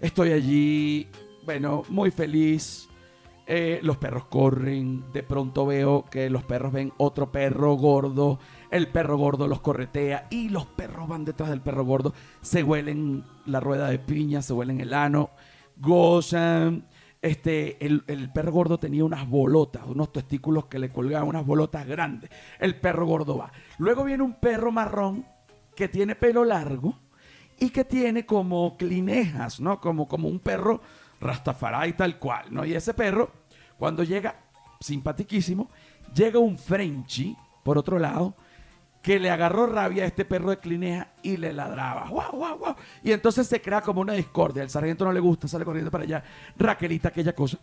[0.00, 1.08] Estoy allí,
[1.44, 2.88] bueno, muy feliz.
[3.46, 8.38] Eh, los perros corren, de pronto veo que los perros ven otro perro gordo,
[8.70, 13.24] el perro gordo los corretea y los perros van detrás del perro gordo, se huelen
[13.44, 15.30] la rueda de piña, se huelen el ano,
[15.76, 16.86] gozan.
[17.20, 21.86] Este, el, el perro gordo tenía unas bolotas, unos testículos que le colgaban unas bolotas
[21.86, 22.30] grandes.
[22.60, 23.52] El perro gordo va.
[23.78, 25.26] Luego viene un perro marrón
[25.74, 26.98] que tiene pelo largo
[27.58, 29.80] y que tiene como clinejas, ¿no?
[29.80, 30.80] Como, como un perro
[31.22, 32.64] Rastafari tal cual, ¿no?
[32.64, 33.30] Y ese perro,
[33.78, 34.34] cuando llega,
[34.80, 35.70] simpatiquísimo,
[36.14, 38.34] llega un Frenchy, por otro lado,
[39.00, 42.08] que le agarró rabia a este perro de clineja y le ladraba.
[42.08, 42.76] ¡Guau, guau, guau!
[43.02, 44.62] Y entonces se crea como una discordia.
[44.62, 46.22] El sargento no le gusta, sale corriendo para allá.
[46.56, 47.58] Raquelita, aquella cosa.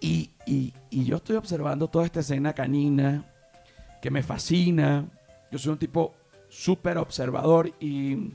[0.00, 3.24] Y, y- y yo estoy observando toda esta escena canina
[4.02, 5.04] que me fascina.
[5.52, 6.14] Yo soy un tipo
[6.48, 8.32] súper observador y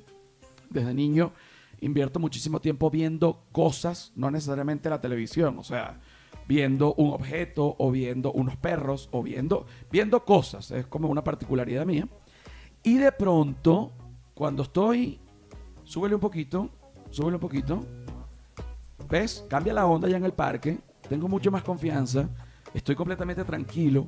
[0.70, 1.34] desde niño
[1.82, 6.00] invierto muchísimo tiempo viendo cosas, no necesariamente la televisión, o sea,
[6.48, 11.86] viendo un objeto o viendo unos perros o viendo, viendo cosas, es como una particularidad
[11.86, 12.08] mía.
[12.84, 13.92] Y de pronto,
[14.34, 15.20] cuando estoy,
[15.84, 16.70] súbele un poquito,
[17.10, 17.86] súbele un poquito,
[19.10, 19.46] ¿ves?
[19.50, 22.30] Cambia la onda ya en el parque, tengo mucho más confianza,
[22.74, 24.08] estoy completamente tranquilo.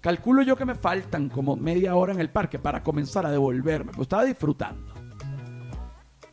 [0.00, 3.92] Calculo yo que me faltan como media hora en el parque para comenzar a devolverme,
[3.92, 4.89] pues estaba disfrutando.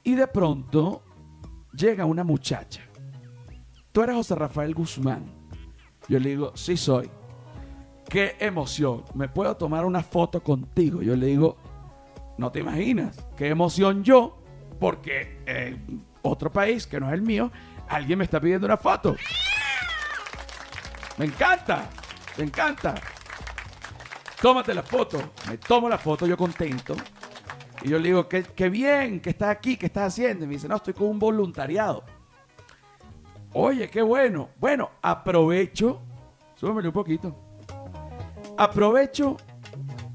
[0.08, 1.04] Y de pronto
[1.74, 2.82] llega una muchacha.
[3.92, 5.26] ¿Tú eres José Rafael Guzmán?
[6.08, 7.10] Yo le digo, sí soy.
[8.08, 9.04] qué emoción.
[9.16, 11.02] ¿Me puedo tomar una foto contigo?
[11.02, 11.58] Yo le digo,
[12.38, 14.42] no te imaginas, qué emoción yo,
[14.80, 17.52] porque en otro país que no es el mío,
[17.90, 19.14] alguien me está pidiendo una foto.
[21.18, 21.90] Me encanta,
[22.38, 22.96] me encanta.
[24.42, 25.34] Tómate la foto.
[25.50, 26.96] Me tomo la foto, yo contento.
[27.84, 30.46] Y yo le digo, qué, qué bien que estás aquí, ¿qué estás haciendo?
[30.46, 32.04] Y me dice, no, estoy con un voluntariado.
[33.54, 34.50] Oye, qué bueno.
[34.60, 36.02] Bueno, aprovecho.
[36.56, 37.36] Súbemele un poquito.
[38.58, 39.38] Aprovecho.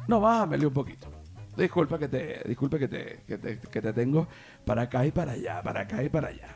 [0.09, 1.09] No, bájamele un poquito.
[1.57, 4.27] Disculpa que te, disculpa que te, que te, que te tengo
[4.65, 6.49] para acá y para allá, para acá y para allá.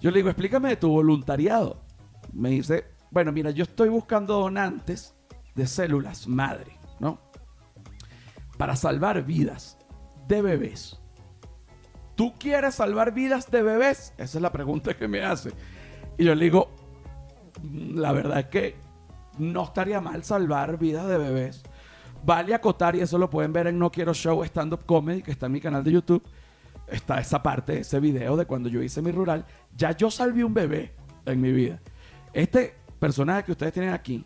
[0.00, 1.80] Yo le digo, explícame de tu voluntariado.
[2.32, 5.14] Me dice, bueno, mira, yo estoy buscando donantes
[5.54, 7.18] de células madre, ¿no?
[8.58, 9.78] Para salvar vidas
[10.26, 10.98] de bebés.
[12.14, 14.12] ¿Tú quieres salvar vidas de bebés?
[14.16, 15.52] Esa es la pregunta que me hace.
[16.16, 16.70] Y yo le digo,
[17.62, 18.76] "Mm, la verdad es que
[19.38, 21.62] no estaría mal salvar vidas de bebés.
[22.24, 25.30] Vale acotar, y eso lo pueden ver en No Quiero Show Stand Up Comedy, que
[25.30, 26.22] está en mi canal de YouTube.
[26.86, 29.44] Está esa parte, ese video de cuando yo hice mi rural.
[29.76, 30.92] Ya yo salvé un bebé
[31.24, 31.80] en mi vida.
[32.32, 34.24] Este personaje que ustedes tienen aquí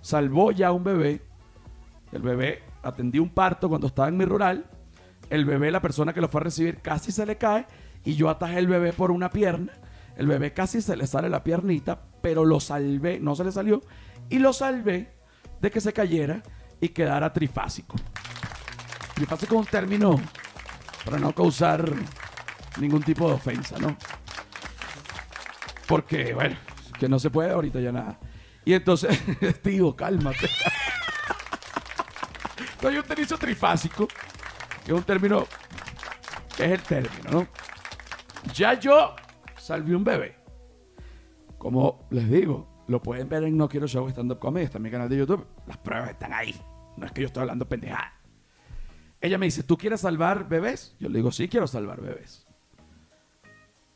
[0.00, 1.20] salvó ya un bebé.
[2.12, 4.64] El bebé atendí un parto cuando estaba en mi rural.
[5.30, 7.66] El bebé, la persona que lo fue a recibir, casi se le cae.
[8.04, 9.72] Y yo atajé el bebé por una pierna.
[10.16, 13.82] El bebé casi se le sale la piernita, pero lo salvé, no se le salió.
[14.28, 15.12] Y lo salvé
[15.60, 16.42] de que se cayera
[16.80, 17.96] y quedara trifásico.
[19.14, 20.20] Trifásico es un término
[21.04, 21.90] para no causar
[22.78, 23.96] ningún tipo de ofensa, ¿no?
[25.86, 26.56] Porque, bueno,
[26.98, 28.18] que no se puede ahorita ya nada.
[28.64, 29.18] Y entonces,
[29.62, 30.50] tío, cálmate.
[32.74, 34.06] Entonces yo utilizo trifásico,
[34.92, 35.46] es un término,
[36.58, 37.48] es el término, ¿no?
[38.54, 39.14] Ya yo
[39.56, 40.36] salvé un bebé.
[41.58, 44.82] Como les digo, lo pueden ver en No Quiero Show Stand Up Comedy, está en
[44.82, 45.46] mi canal de YouTube.
[45.66, 46.54] Las pruebas están ahí.
[46.96, 48.12] No es que yo estoy hablando pendejada.
[49.20, 50.94] Ella me dice, ¿tú quieres salvar bebés?
[51.00, 52.46] Yo le digo, sí, quiero salvar bebés.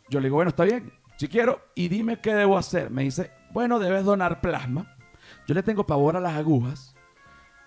[0.09, 1.61] Yo le digo, bueno, está bien, si quiero.
[1.75, 2.91] Y dime qué debo hacer.
[2.91, 4.97] Me dice, bueno, debes donar plasma.
[5.47, 6.97] Yo le tengo pavor a las agujas.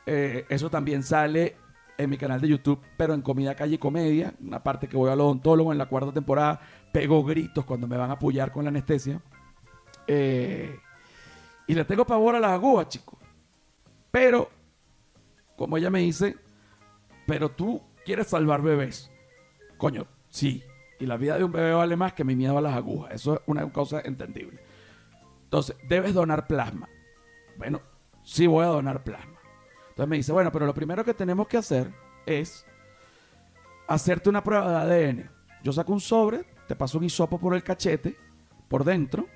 [0.05, 1.55] Eh, eso también sale
[1.97, 5.11] en mi canal de YouTube, pero en Comida Calle y Comedia, una parte que voy
[5.11, 6.59] al odontólogo en la cuarta temporada,
[6.91, 9.21] pego gritos cuando me van a apoyar con la anestesia.
[10.07, 10.77] Eh,
[11.67, 13.19] y le tengo pavor a las agujas, chicos.
[14.11, 14.49] Pero,
[15.55, 16.37] como ella me dice,
[17.25, 19.11] pero tú quieres salvar bebés.
[19.77, 20.63] Coño, sí.
[20.99, 23.13] Y la vida de un bebé vale más que mi miedo a las agujas.
[23.13, 24.59] Eso es una cosa entendible.
[25.45, 26.87] Entonces, debes donar plasma.
[27.57, 27.81] Bueno,
[28.23, 29.32] sí voy a donar plasma.
[29.93, 31.93] Entonces me dice, bueno, pero lo primero que tenemos que hacer
[32.25, 32.65] es
[33.87, 35.29] hacerte una prueba de ADN.
[35.61, 38.17] Yo saco un sobre, te paso un hisopo por el cachete,
[38.67, 39.27] por dentro,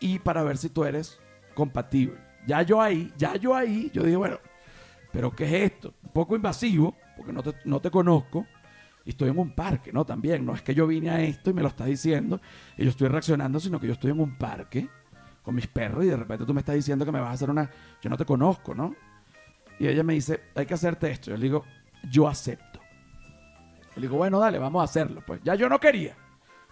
[0.00, 1.20] y para ver si tú eres
[1.54, 2.16] compatible.
[2.46, 4.38] Ya yo ahí, ya yo ahí, yo dije, bueno,
[5.12, 5.92] pero ¿qué es esto?
[6.02, 8.46] Un poco invasivo, porque no te, no te conozco,
[9.04, 10.06] y estoy en un parque, ¿no?
[10.06, 12.40] También, no es que yo vine a esto y me lo estás diciendo,
[12.78, 14.88] y yo estoy reaccionando, sino que yo estoy en un parque
[15.42, 17.50] con mis perros y de repente tú me estás diciendo que me vas a hacer
[17.50, 17.70] una...
[18.00, 18.94] Yo no te conozco, ¿no?
[19.78, 21.30] Y ella me dice, hay que hacerte esto.
[21.30, 21.64] Yo le digo,
[22.10, 22.80] yo acepto.
[23.94, 25.22] Le digo, bueno, dale, vamos a hacerlo.
[25.26, 26.16] Pues ya yo no quería.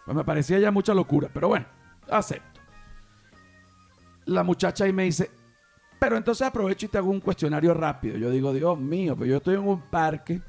[0.04, 1.66] Pues me parecía ya mucha locura, pero bueno,
[2.10, 2.60] acepto.
[4.26, 5.30] La muchacha ahí me dice,
[5.98, 8.16] pero entonces aprovecho y te hago un cuestionario rápido.
[8.16, 10.40] Yo digo, Dios mío, pero yo estoy en un parque.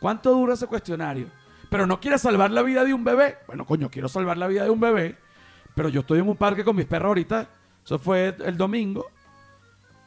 [0.00, 1.26] ¿Cuánto dura ese cuestionario?
[1.70, 3.38] Pero no quieres salvar la vida de un bebé.
[3.46, 5.16] Bueno, coño, quiero salvar la vida de un bebé.
[5.74, 7.48] Pero yo estoy en un parque con mis perros ahorita.
[7.84, 9.06] Eso fue el domingo.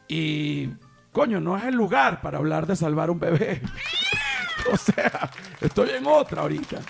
[0.07, 0.69] Y,
[1.15, 3.61] coño, no es el lugar para hablar de salvar un bebé.
[4.71, 6.81] o sea, estoy en otra ahorita.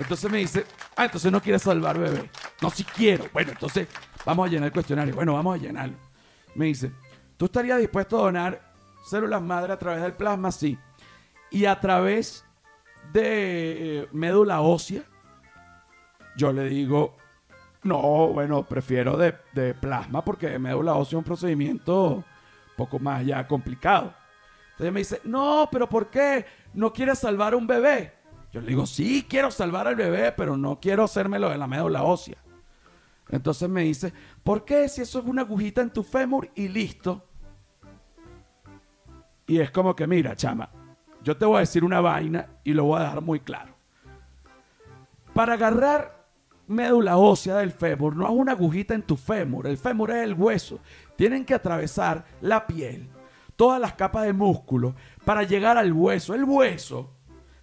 [0.00, 0.64] Entonces me dice,
[0.96, 2.30] ah, entonces no quieres salvar bebé.
[2.62, 3.26] No, si quiero.
[3.30, 3.88] Bueno, entonces
[4.24, 5.14] vamos a llenar el cuestionario.
[5.14, 5.96] Bueno, vamos a llenarlo.
[6.54, 6.92] Me dice,
[7.36, 8.72] ¿tú estarías dispuesto a donar
[9.04, 10.50] células madre a través del plasma?
[10.50, 10.78] Sí.
[11.50, 12.46] Y a través
[13.12, 15.02] de eh, médula ósea,
[16.38, 17.18] yo le digo,
[17.82, 22.24] no, bueno, prefiero de, de plasma porque médula ósea es un procedimiento
[22.82, 24.12] poco más ya complicado.
[24.72, 26.44] Entonces me dice, no, pero ¿por qué?
[26.74, 28.12] ¿No quieres salvar a un bebé?
[28.52, 32.02] Yo le digo, sí, quiero salvar al bebé, pero no quiero hacérmelo de la médula
[32.02, 32.38] ósea.
[33.28, 34.12] Entonces me dice,
[34.42, 37.24] ¿por qué si eso es una agujita en tu fémur y listo?
[39.46, 40.68] Y es como que, mira, chama,
[41.22, 43.74] yo te voy a decir una vaina y lo voy a dejar muy claro.
[45.32, 46.21] Para agarrar
[46.72, 50.34] médula ósea del fémur no es una agujita en tu fémur, el fémur es el
[50.34, 50.80] hueso.
[51.16, 53.08] Tienen que atravesar la piel,
[53.56, 54.94] todas las capas de músculo
[55.24, 56.34] para llegar al hueso.
[56.34, 57.10] El hueso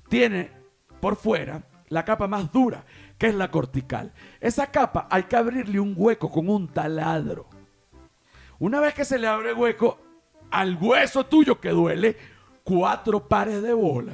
[0.08, 0.52] tiene
[1.02, 2.86] por fuera la capa más dura,
[3.18, 4.14] que es la cortical.
[4.40, 7.48] Esa capa hay que abrirle un hueco con un taladro.
[8.60, 10.00] Una vez que se le abre hueco,
[10.52, 12.16] al hueso tuyo que duele
[12.64, 14.14] cuatro pares de bola,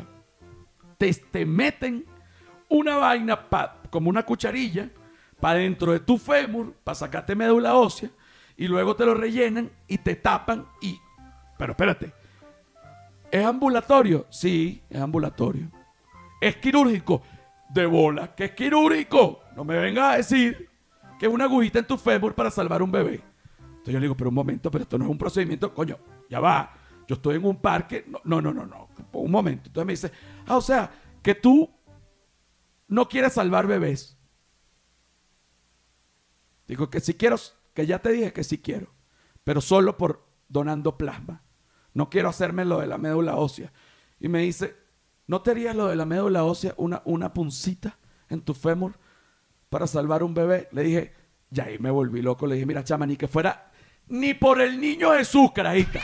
[0.97, 2.05] te, te meten
[2.69, 4.89] una vaina pa- como una cucharilla
[5.39, 8.09] para dentro de tu fémur, para sacarte médula ósea,
[8.57, 10.99] y luego te lo rellenan y te tapan y...
[11.57, 12.13] Pero espérate,
[13.31, 14.25] ¿es ambulatorio?
[14.29, 15.69] Sí, es ambulatorio.
[16.41, 17.21] ¿Es quirúrgico?
[17.69, 19.41] De bola, que es quirúrgico.
[19.55, 20.69] No me vengas a decir
[21.19, 23.21] que es una agujita en tu fémur para salvar un bebé.
[23.59, 25.97] Entonces yo le digo, pero un momento, pero esto no es un procedimiento, coño,
[26.29, 26.73] ya va.
[27.07, 28.05] Yo estoy en un parque.
[28.07, 28.89] No, no, no, no, no.
[29.13, 29.67] Un momento.
[29.67, 30.11] Entonces me dice,
[30.47, 30.89] ah, o sea,
[31.21, 31.69] que tú
[32.87, 34.17] no quieres salvar bebés.
[36.67, 37.37] Digo que si quiero,
[37.73, 38.93] que ya te dije que sí quiero,
[39.43, 41.43] pero solo por donando plasma.
[41.93, 43.71] No quiero hacerme lo de la médula ósea.
[44.19, 44.75] Y me dice,
[45.27, 47.97] ¿no te harías lo de la médula ósea una, una puncita
[48.29, 48.97] en tu fémur
[49.69, 50.67] para salvar un bebé?
[50.71, 51.13] Le dije,
[51.49, 52.47] ya ahí me volví loco.
[52.47, 53.71] Le dije, mira, chama, ni que fuera
[54.07, 56.01] ni por el niño Jesús, carajita.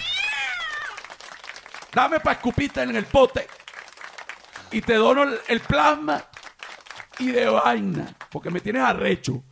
[1.94, 3.48] Dame para escupita en el pote
[4.72, 6.24] y te dono el plasma
[7.20, 9.44] y de vaina, porque me tienes arrecho.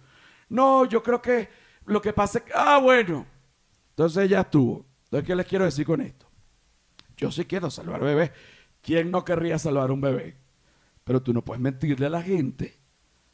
[0.50, 1.50] No, yo creo que
[1.86, 3.26] lo que pasa es que, ah, bueno,
[3.92, 4.86] entonces ya estuvo.
[5.06, 6.28] Entonces, ¿qué les quiero decir con esto?
[7.18, 8.32] Yo sí quiero salvar bebés.
[8.82, 10.38] ¿Quién no querría salvar un bebé?
[11.04, 12.80] Pero tú no puedes mentirle a la gente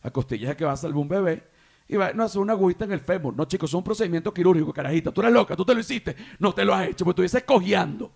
[0.02, 1.48] a costillas de que va a salvar un bebé
[1.88, 3.36] y va, no, hacer una agüita en el fémur.
[3.36, 5.12] No, chicos, es un procedimiento quirúrgico, carajita.
[5.12, 6.16] Tú eres loca, tú te lo hiciste.
[6.40, 8.12] No te lo has hecho, porque estuvieses cojeando.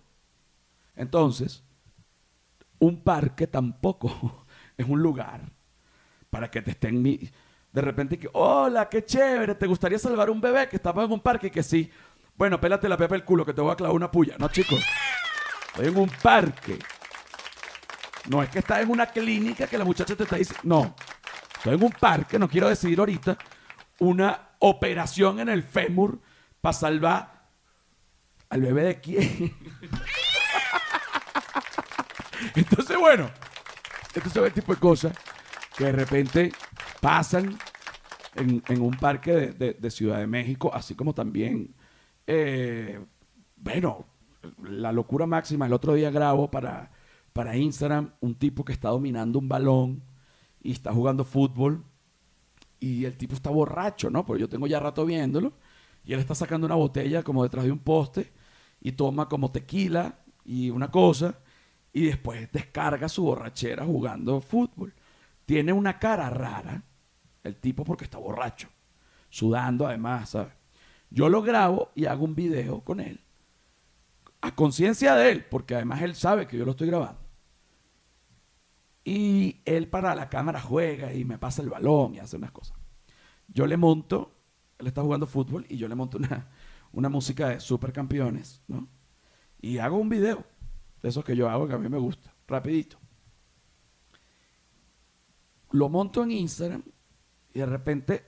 [0.96, 1.62] Entonces,
[2.78, 4.46] un parque tampoco
[4.76, 5.52] es un lugar
[6.30, 7.18] para que te estén mi-
[7.72, 11.20] de repente que, hola, qué chévere, ¿te gustaría salvar un bebé que estaba en un
[11.20, 11.48] parque?
[11.48, 11.90] Y que sí.
[12.36, 14.36] Bueno, pélate la pepa el culo que te voy a clavar una puya.
[14.38, 14.82] No, chicos.
[15.68, 16.78] Estoy en un parque.
[18.28, 20.62] No es que estás en una clínica que la muchacha te está diciendo.
[20.64, 20.94] No.
[21.56, 23.36] Estoy en un parque, no quiero decidir ahorita,
[23.98, 26.18] una operación en el fémur
[26.60, 27.40] para salvar
[28.48, 29.56] al bebé de quién.
[32.54, 33.30] Entonces, bueno,
[34.32, 35.12] son el tipo de cosas
[35.80, 36.52] que de repente
[37.00, 37.56] pasan
[38.34, 41.74] en, un parque de Ciudad de México, así como también,
[42.26, 43.00] eh,
[43.56, 44.04] bueno,
[44.62, 45.64] la locura máxima.
[45.64, 46.90] El otro día grabo para,
[47.32, 50.02] para Instagram un tipo que está dominando un balón
[50.62, 51.82] y está jugando fútbol
[52.78, 54.26] y el tipo está borracho, ¿no?
[54.26, 55.54] Porque yo tengo ya rato viéndolo
[56.04, 58.30] y él está sacando una botella como detrás de un poste
[58.82, 61.38] y toma como tequila y una cosa
[61.90, 64.92] y después descarga su borrachera jugando fútbol.
[65.50, 66.84] Tiene una cara rara
[67.42, 68.68] el tipo porque está borracho,
[69.30, 70.52] sudando además, ¿sabes?
[71.10, 73.18] Yo lo grabo y hago un video con él.
[74.42, 77.18] A conciencia de él, porque además él sabe que yo lo estoy grabando.
[79.02, 82.78] Y él para la cámara juega y me pasa el balón y hace unas cosas.
[83.48, 84.32] Yo le monto,
[84.78, 86.46] él está jugando fútbol y yo le monto una,
[86.92, 88.86] una música de supercampeones, ¿no?
[89.60, 90.44] Y hago un video
[91.02, 92.99] de esos que yo hago que a mí me gusta, rapidito.
[95.70, 96.82] Lo monto en Instagram
[97.52, 98.24] y de repente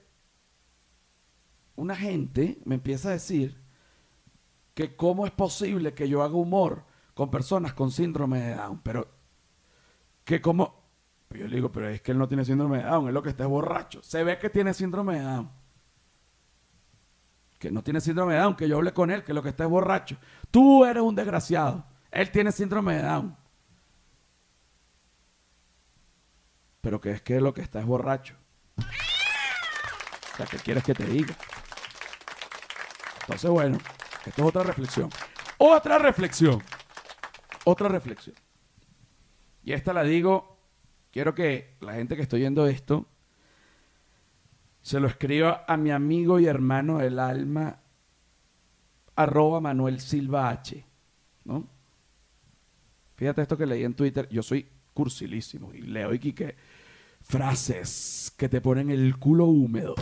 [1.76, 3.60] una gente me empieza a decir
[4.74, 6.84] que cómo es posible que yo haga humor
[7.14, 9.08] con personas con síndrome de Down, pero
[10.24, 10.82] que como
[11.30, 13.30] yo le digo, pero es que él no tiene síndrome de Down, es lo que
[13.30, 14.02] está es borracho.
[14.02, 15.50] Se ve que tiene síndrome de Down.
[17.58, 19.64] Que no tiene síndrome de Down, que yo hable con él, que lo que está
[19.64, 20.16] es borracho.
[20.50, 21.84] Tú eres un desgraciado.
[22.10, 23.36] Él tiene síndrome de Down.
[26.82, 28.34] Pero que es que lo que está es borracho.
[28.76, 31.34] O sea, ¿qué quieres que te diga?
[33.22, 33.78] Entonces, bueno,
[34.26, 35.08] esto es otra reflexión.
[35.58, 36.60] Otra reflexión.
[37.64, 38.34] Otra reflexión.
[39.62, 40.58] Y esta la digo,
[41.12, 43.06] quiero que la gente que estoy viendo esto
[44.80, 47.80] se lo escriba a mi amigo y hermano del alma,
[49.14, 50.84] arroba Manuel Silva H.
[51.44, 51.68] ¿no?
[53.14, 54.28] Fíjate esto que leí en Twitter.
[54.28, 56.56] Yo soy cursilísimo y leo aquí que
[57.22, 59.94] frases que te ponen el culo húmedo.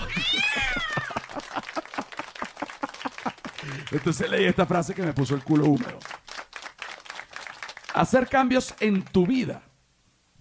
[3.93, 5.99] Entonces leí esta frase que me puso el culo húmedo.
[7.95, 9.63] Hacer cambios en tu vida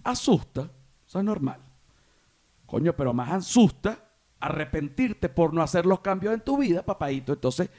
[0.03, 0.69] asusta,
[1.07, 1.59] eso es normal.
[2.65, 4.05] Coño, pero más asusta
[4.39, 7.34] arrepentirte por no hacer los cambios en tu vida, papadito.
[7.34, 7.69] Entonces,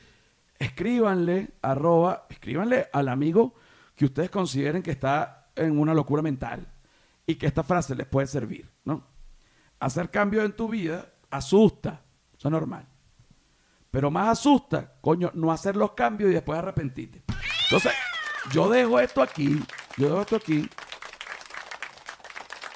[0.58, 3.54] escríbanle, arroba, escríbanle al amigo
[3.94, 6.69] que ustedes consideren que está en una locura mental
[7.30, 9.06] y que esta frase les puede servir, ¿no?
[9.78, 12.02] Hacer cambios en tu vida asusta,
[12.36, 12.86] eso es normal.
[13.90, 17.22] Pero más asusta, coño, no hacer los cambios y después arrepentirte.
[17.64, 17.92] Entonces,
[18.52, 19.62] yo dejo esto aquí,
[19.96, 20.68] yo dejo esto aquí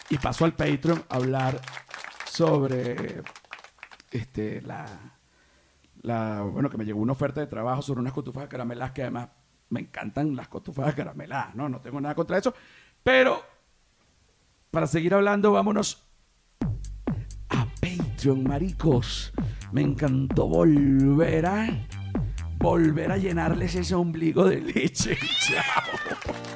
[0.08, 1.60] y paso al Patreon a hablar
[2.26, 3.22] sobre
[4.10, 4.86] este la,
[6.02, 9.02] la bueno que me llegó una oferta de trabajo sobre unas cotufas de caramelas que
[9.02, 9.28] además
[9.70, 11.68] me encantan las cotufadas carameladas, ¿no?
[11.68, 12.54] No tengo nada contra eso.
[13.02, 13.53] Pero,
[14.74, 16.04] para seguir hablando, vámonos
[17.48, 19.32] a Patreon, maricos.
[19.72, 21.86] Me encantó volver a...
[22.58, 25.16] Volver a llenarles ese ombligo de leche.
[25.46, 26.53] Chao.